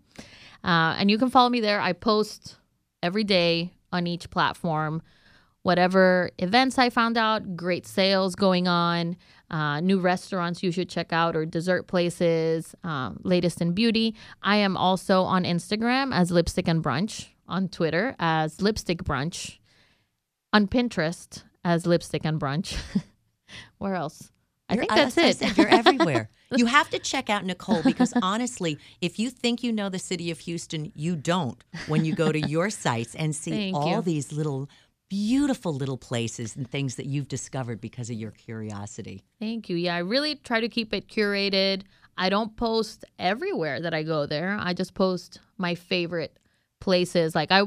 uh, 0.65 0.97
and 0.99 1.11
you 1.11 1.19
can 1.19 1.29
follow 1.31 1.49
me 1.51 1.61
there. 1.61 1.81
I 1.81 1.93
post 1.93 2.57
every 3.03 3.25
day 3.25 3.73
on 3.93 4.07
each 4.07 4.31
platform, 4.31 5.03
whatever 5.63 6.31
events 6.39 6.79
I 6.79 6.91
found 6.91 7.17
out, 7.17 7.57
great 7.57 7.87
sales 7.87 8.35
going 8.35 8.67
on, 8.67 9.17
uh, 9.51 9.81
new 9.81 10.01
restaurants 10.01 10.63
you 10.63 10.73
should 10.73 10.89
check 10.89 11.13
out, 11.13 11.37
or 11.37 11.45
dessert 11.47 11.87
places, 11.87 12.75
um, 12.83 13.21
latest 13.23 13.61
in 13.61 13.73
beauty. 13.73 14.15
I 14.43 14.57
am 14.57 14.77
also 14.77 15.23
on 15.23 15.45
Instagram 15.45 16.15
as 16.15 16.31
Lipstick 16.31 16.67
and 16.67 16.83
Brunch, 16.83 17.29
on 17.47 17.69
Twitter 17.69 18.17
as 18.19 18.61
Lipstick 18.61 19.05
Brunch, 19.05 19.59
on 20.53 20.67
Pinterest 20.67 21.43
as 21.63 21.87
Lipstick 21.87 22.25
and 22.25 22.41
Brunch. 22.41 22.77
Where 23.79 23.95
else? 23.95 24.31
I 24.69 24.75
You're- 24.75 24.87
think 24.87 24.99
that's 24.99 25.19
I 25.19 25.27
it. 25.27 25.37
said 25.37 25.57
you're 25.59 25.69
everywhere. 25.69 26.31
you 26.59 26.67
have 26.67 26.91
to 26.91 26.99
check 26.99 27.31
out 27.31 27.45
Nicole 27.45 27.83
because 27.83 28.13
honestly, 28.23 28.79
if 29.01 29.19
you 29.19 29.31
think 29.31 29.63
you 29.63 29.73
know 29.73 29.89
the 29.89 29.99
city 29.99 30.31
of 30.31 30.41
Houston, 30.41 30.93
you 30.95 31.17
don't 31.17 31.63
when 31.89 32.05
you 32.05 32.15
go 32.15 32.33
to 32.33 32.41
your 32.41 32.71
sites 32.71 33.15
and 33.15 33.35
see 33.35 33.51
Thank 33.51 33.77
all 33.77 33.97
you. 33.97 34.03
these 34.03 34.33
little 34.33 34.69
beautiful 35.09 35.73
little 35.73 35.99
places 35.99 36.57
and 36.57 36.69
things 36.69 36.97
that 36.97 37.07
you've 37.07 37.29
discovered 37.29 37.81
because 37.81 38.11
of 38.11 38.17
your 38.17 38.31
curiosity. 38.33 39.23
Thank 39.39 39.69
you. 39.69 39.77
Yeah, 39.77 39.95
I 39.95 39.99
really 39.99 40.37
try 40.37 40.61
to 40.61 40.69
keep 40.69 40.93
it 40.93 41.09
curated. 41.09 41.83
I 42.17 42.29
don't 42.29 42.57
post 42.57 43.05
everywhere 43.19 43.81
that 43.81 43.95
I 43.95 44.03
go 44.03 44.27
there. 44.27 44.57
I 44.61 44.73
just 44.73 44.95
post 44.95 45.41
my 45.59 45.75
favorite 45.75 46.39
places. 46.81 47.35
Like 47.35 47.51
I 47.51 47.63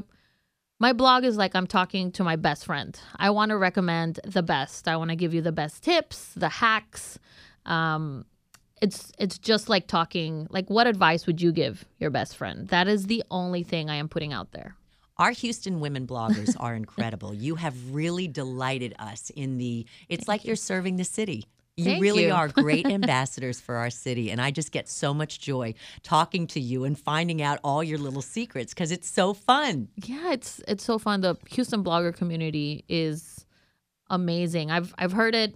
my 0.80 0.94
blog 0.94 1.24
is 1.24 1.38
like 1.38 1.56
I'm 1.56 1.68
talking 1.68 2.12
to 2.14 2.24
my 2.24 2.36
best 2.36 2.66
friend. 2.66 3.00
I 3.16 3.30
want 3.32 3.50
to 3.50 3.58
recommend 3.58 4.20
the 4.24 4.44
best. 4.44 4.88
I 4.88 4.96
want 4.98 5.10
to 5.10 5.16
give 5.16 5.34
you 5.34 5.42
the 5.42 5.52
best 5.52 5.84
tips, 5.84 6.34
the 6.36 6.50
hacks. 6.50 7.20
Um 7.66 8.26
it's 8.82 9.12
it's 9.18 9.38
just 9.38 9.70
like 9.70 9.88
talking 9.88 10.48
like 10.50 10.70
what 10.70 10.88
advice 10.88 11.26
would 11.26 11.42
you 11.42 11.52
give 11.52 11.86
your 12.00 12.10
best 12.10 12.36
friend? 12.36 12.68
That 12.70 12.88
is 12.88 13.08
the 13.08 13.24
only 13.32 13.64
thing 13.64 13.90
I 13.90 13.96
am 13.96 14.08
putting 14.10 14.34
out 14.34 14.52
there. 14.52 14.76
Our 15.18 15.32
Houston 15.32 15.80
women 15.80 16.06
bloggers 16.06 16.56
are 16.60 16.76
incredible. 16.76 17.34
You 17.34 17.56
have 17.56 17.76
really 17.94 18.28
delighted 18.28 18.94
us 19.00 19.32
in 19.36 19.58
the 19.58 19.86
it's 20.10 20.28
like 20.28 20.46
you're 20.46 20.56
serving 20.56 20.98
the 20.98 21.04
city. 21.04 21.46
You 21.76 21.86
Thank 21.86 22.02
really 22.02 22.26
you. 22.26 22.34
are 22.34 22.48
great 22.48 22.88
ambassadors 22.92 23.62
for 23.62 23.76
our 23.76 23.92
city. 23.92 24.32
And 24.32 24.42
I 24.42 24.50
just 24.50 24.72
get 24.72 24.90
so 24.90 25.14
much 25.14 25.40
joy 25.40 25.76
talking 26.02 26.48
to 26.48 26.60
you 26.60 26.86
and 26.86 26.98
finding 26.98 27.40
out 27.42 27.60
all 27.64 27.84
your 27.84 28.00
little 28.00 28.24
secrets 28.24 28.74
because 28.74 28.92
it's 28.92 29.08
so 29.08 29.34
fun. 29.34 29.88
Yeah, 29.96 30.32
it's 30.34 30.60
it's 30.68 30.84
so 30.84 30.98
fun. 30.98 31.22
The 31.22 31.36
Houston 31.52 31.84
blogger 31.84 32.16
community 32.16 32.84
is 32.90 33.46
amazing. 34.10 34.72
I've 34.72 34.94
I've 34.98 35.14
heard 35.14 35.36
it 35.36 35.56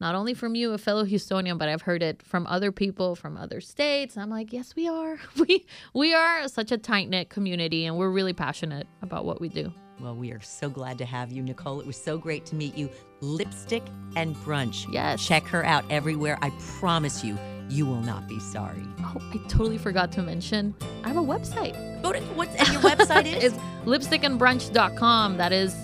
not 0.00 0.14
only 0.14 0.34
from 0.34 0.54
you, 0.54 0.72
a 0.72 0.78
fellow 0.78 1.04
Houstonian, 1.04 1.58
but 1.58 1.68
I've 1.68 1.82
heard 1.82 2.02
it 2.02 2.22
from 2.22 2.46
other 2.46 2.72
people 2.72 3.14
from 3.14 3.36
other 3.36 3.60
states. 3.60 4.16
I'm 4.16 4.30
like, 4.30 4.52
yes, 4.52 4.74
we 4.76 4.88
are. 4.88 5.18
We 5.38 5.66
we 5.92 6.14
are 6.14 6.48
such 6.48 6.72
a 6.72 6.78
tight 6.78 7.08
knit 7.08 7.28
community, 7.28 7.86
and 7.86 7.96
we're 7.96 8.10
really 8.10 8.32
passionate 8.32 8.86
about 9.02 9.24
what 9.24 9.40
we 9.40 9.48
do. 9.48 9.72
Well, 10.00 10.16
we 10.16 10.32
are 10.32 10.40
so 10.40 10.68
glad 10.68 10.98
to 10.98 11.04
have 11.04 11.30
you, 11.30 11.42
Nicole. 11.42 11.80
It 11.80 11.86
was 11.86 11.96
so 11.96 12.18
great 12.18 12.44
to 12.46 12.56
meet 12.56 12.76
you. 12.76 12.90
Lipstick 13.20 13.84
and 14.16 14.34
Brunch. 14.36 14.92
Yes. 14.92 15.24
Check 15.24 15.44
her 15.46 15.64
out 15.64 15.84
everywhere. 15.88 16.36
I 16.42 16.50
promise 16.80 17.22
you, 17.22 17.38
you 17.68 17.86
will 17.86 18.00
not 18.00 18.28
be 18.28 18.40
sorry. 18.40 18.82
Oh, 19.00 19.16
I 19.32 19.36
totally 19.48 19.78
forgot 19.78 20.10
to 20.12 20.22
mention. 20.22 20.74
I 21.04 21.08
have 21.08 21.16
a 21.16 21.20
website. 21.22 21.74
Go 22.02 22.12
to 22.12 22.20
what's 22.34 22.54
and 22.56 22.68
your 22.68 22.82
website 22.82 23.26
is? 23.36 23.44
It's 23.44 23.56
lipstickandbrunch.com. 23.84 25.36
That 25.36 25.52
is 25.52 25.74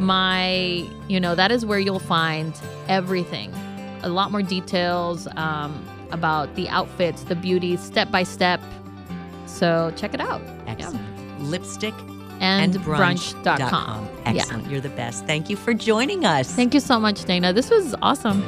my, 0.00 0.88
you 1.08 1.20
know, 1.20 1.34
that 1.34 1.50
is 1.50 1.64
where 1.64 1.78
you'll 1.78 1.98
find 1.98 2.58
everything. 2.88 3.52
A 4.02 4.08
lot 4.08 4.30
more 4.30 4.42
details 4.42 5.26
um, 5.36 5.84
about 6.10 6.54
the 6.54 6.68
outfits, 6.68 7.22
the 7.24 7.34
beauty, 7.36 7.76
step 7.76 8.10
by 8.10 8.22
step. 8.22 8.60
So 9.46 9.92
check 9.96 10.14
it 10.14 10.20
out. 10.20 10.42
Excellent. 10.66 11.40
Lipstick 11.40 11.94
And, 12.40 12.74
and 12.74 12.84
brunch.com. 12.84 14.04
Yeah. 14.04 14.22
Excellent. 14.26 14.70
You're 14.70 14.80
the 14.80 14.88
best. 14.90 15.26
Thank 15.26 15.48
you 15.48 15.56
for 15.56 15.74
joining 15.74 16.24
us. 16.24 16.50
Thank 16.52 16.74
you 16.74 16.80
so 16.80 16.98
much, 16.98 17.24
Dana. 17.24 17.52
This 17.52 17.70
was 17.70 17.94
awesome. 18.02 18.42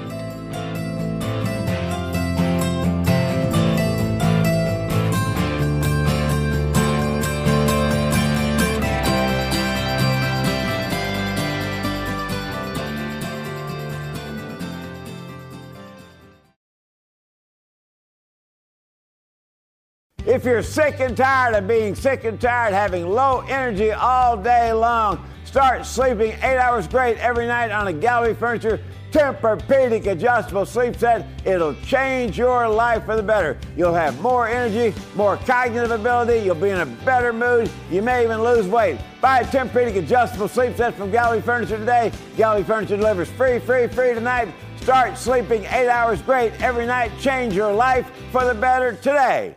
If 20.37 20.45
you're 20.45 20.63
sick 20.63 21.01
and 21.01 21.17
tired 21.17 21.55
of 21.55 21.67
being 21.67 21.95
sick 21.95 22.25
and 22.25 22.39
tired, 22.39 22.75
having 22.75 23.09
low 23.09 23.41
energy 23.49 23.91
all 23.91 24.37
day 24.37 24.71
long, 24.71 25.27
start 25.47 25.87
sleeping 25.87 26.33
eight 26.43 26.59
hours 26.59 26.87
great 26.87 27.17
every 27.17 27.47
night 27.47 27.71
on 27.71 27.87
a 27.87 27.93
Gallery 27.95 28.35
Furniture 28.35 28.79
Tempur-Pedic 29.13 30.05
adjustable 30.07 30.67
sleep 30.67 30.95
set. 30.97 31.27
It'll 31.47 31.75
change 31.77 32.37
your 32.37 32.69
life 32.69 33.07
for 33.07 33.17
the 33.17 33.23
better. 33.23 33.57
You'll 33.79 33.95
have 33.95 34.21
more 34.21 34.47
energy, 34.47 34.95
more 35.15 35.39
cognitive 35.39 35.91
ability. 35.91 36.45
You'll 36.45 36.55
be 36.55 36.69
in 36.69 36.81
a 36.81 36.87
better 37.07 37.33
mood. 37.33 37.71
You 37.91 38.03
may 38.03 38.23
even 38.23 38.43
lose 38.43 38.67
weight. 38.67 38.99
Buy 39.23 39.41
a 39.41 39.45
Tempur-Pedic 39.47 39.97
adjustable 39.97 40.49
sleep 40.49 40.77
set 40.77 40.93
from 40.97 41.11
Gallery 41.11 41.41
Furniture 41.41 41.79
today. 41.79 42.13
Gallery 42.37 42.63
Furniture 42.63 42.99
delivers 42.99 43.31
free, 43.31 43.59
free, 43.59 43.87
free 43.87 44.13
tonight. 44.13 44.49
Start 44.83 45.17
sleeping 45.17 45.65
eight 45.71 45.89
hours 45.89 46.21
great 46.21 46.53
every 46.61 46.85
night. 46.85 47.11
Change 47.19 47.55
your 47.55 47.73
life 47.73 48.11
for 48.31 48.45
the 48.45 48.53
better 48.53 48.93
today. 48.97 49.57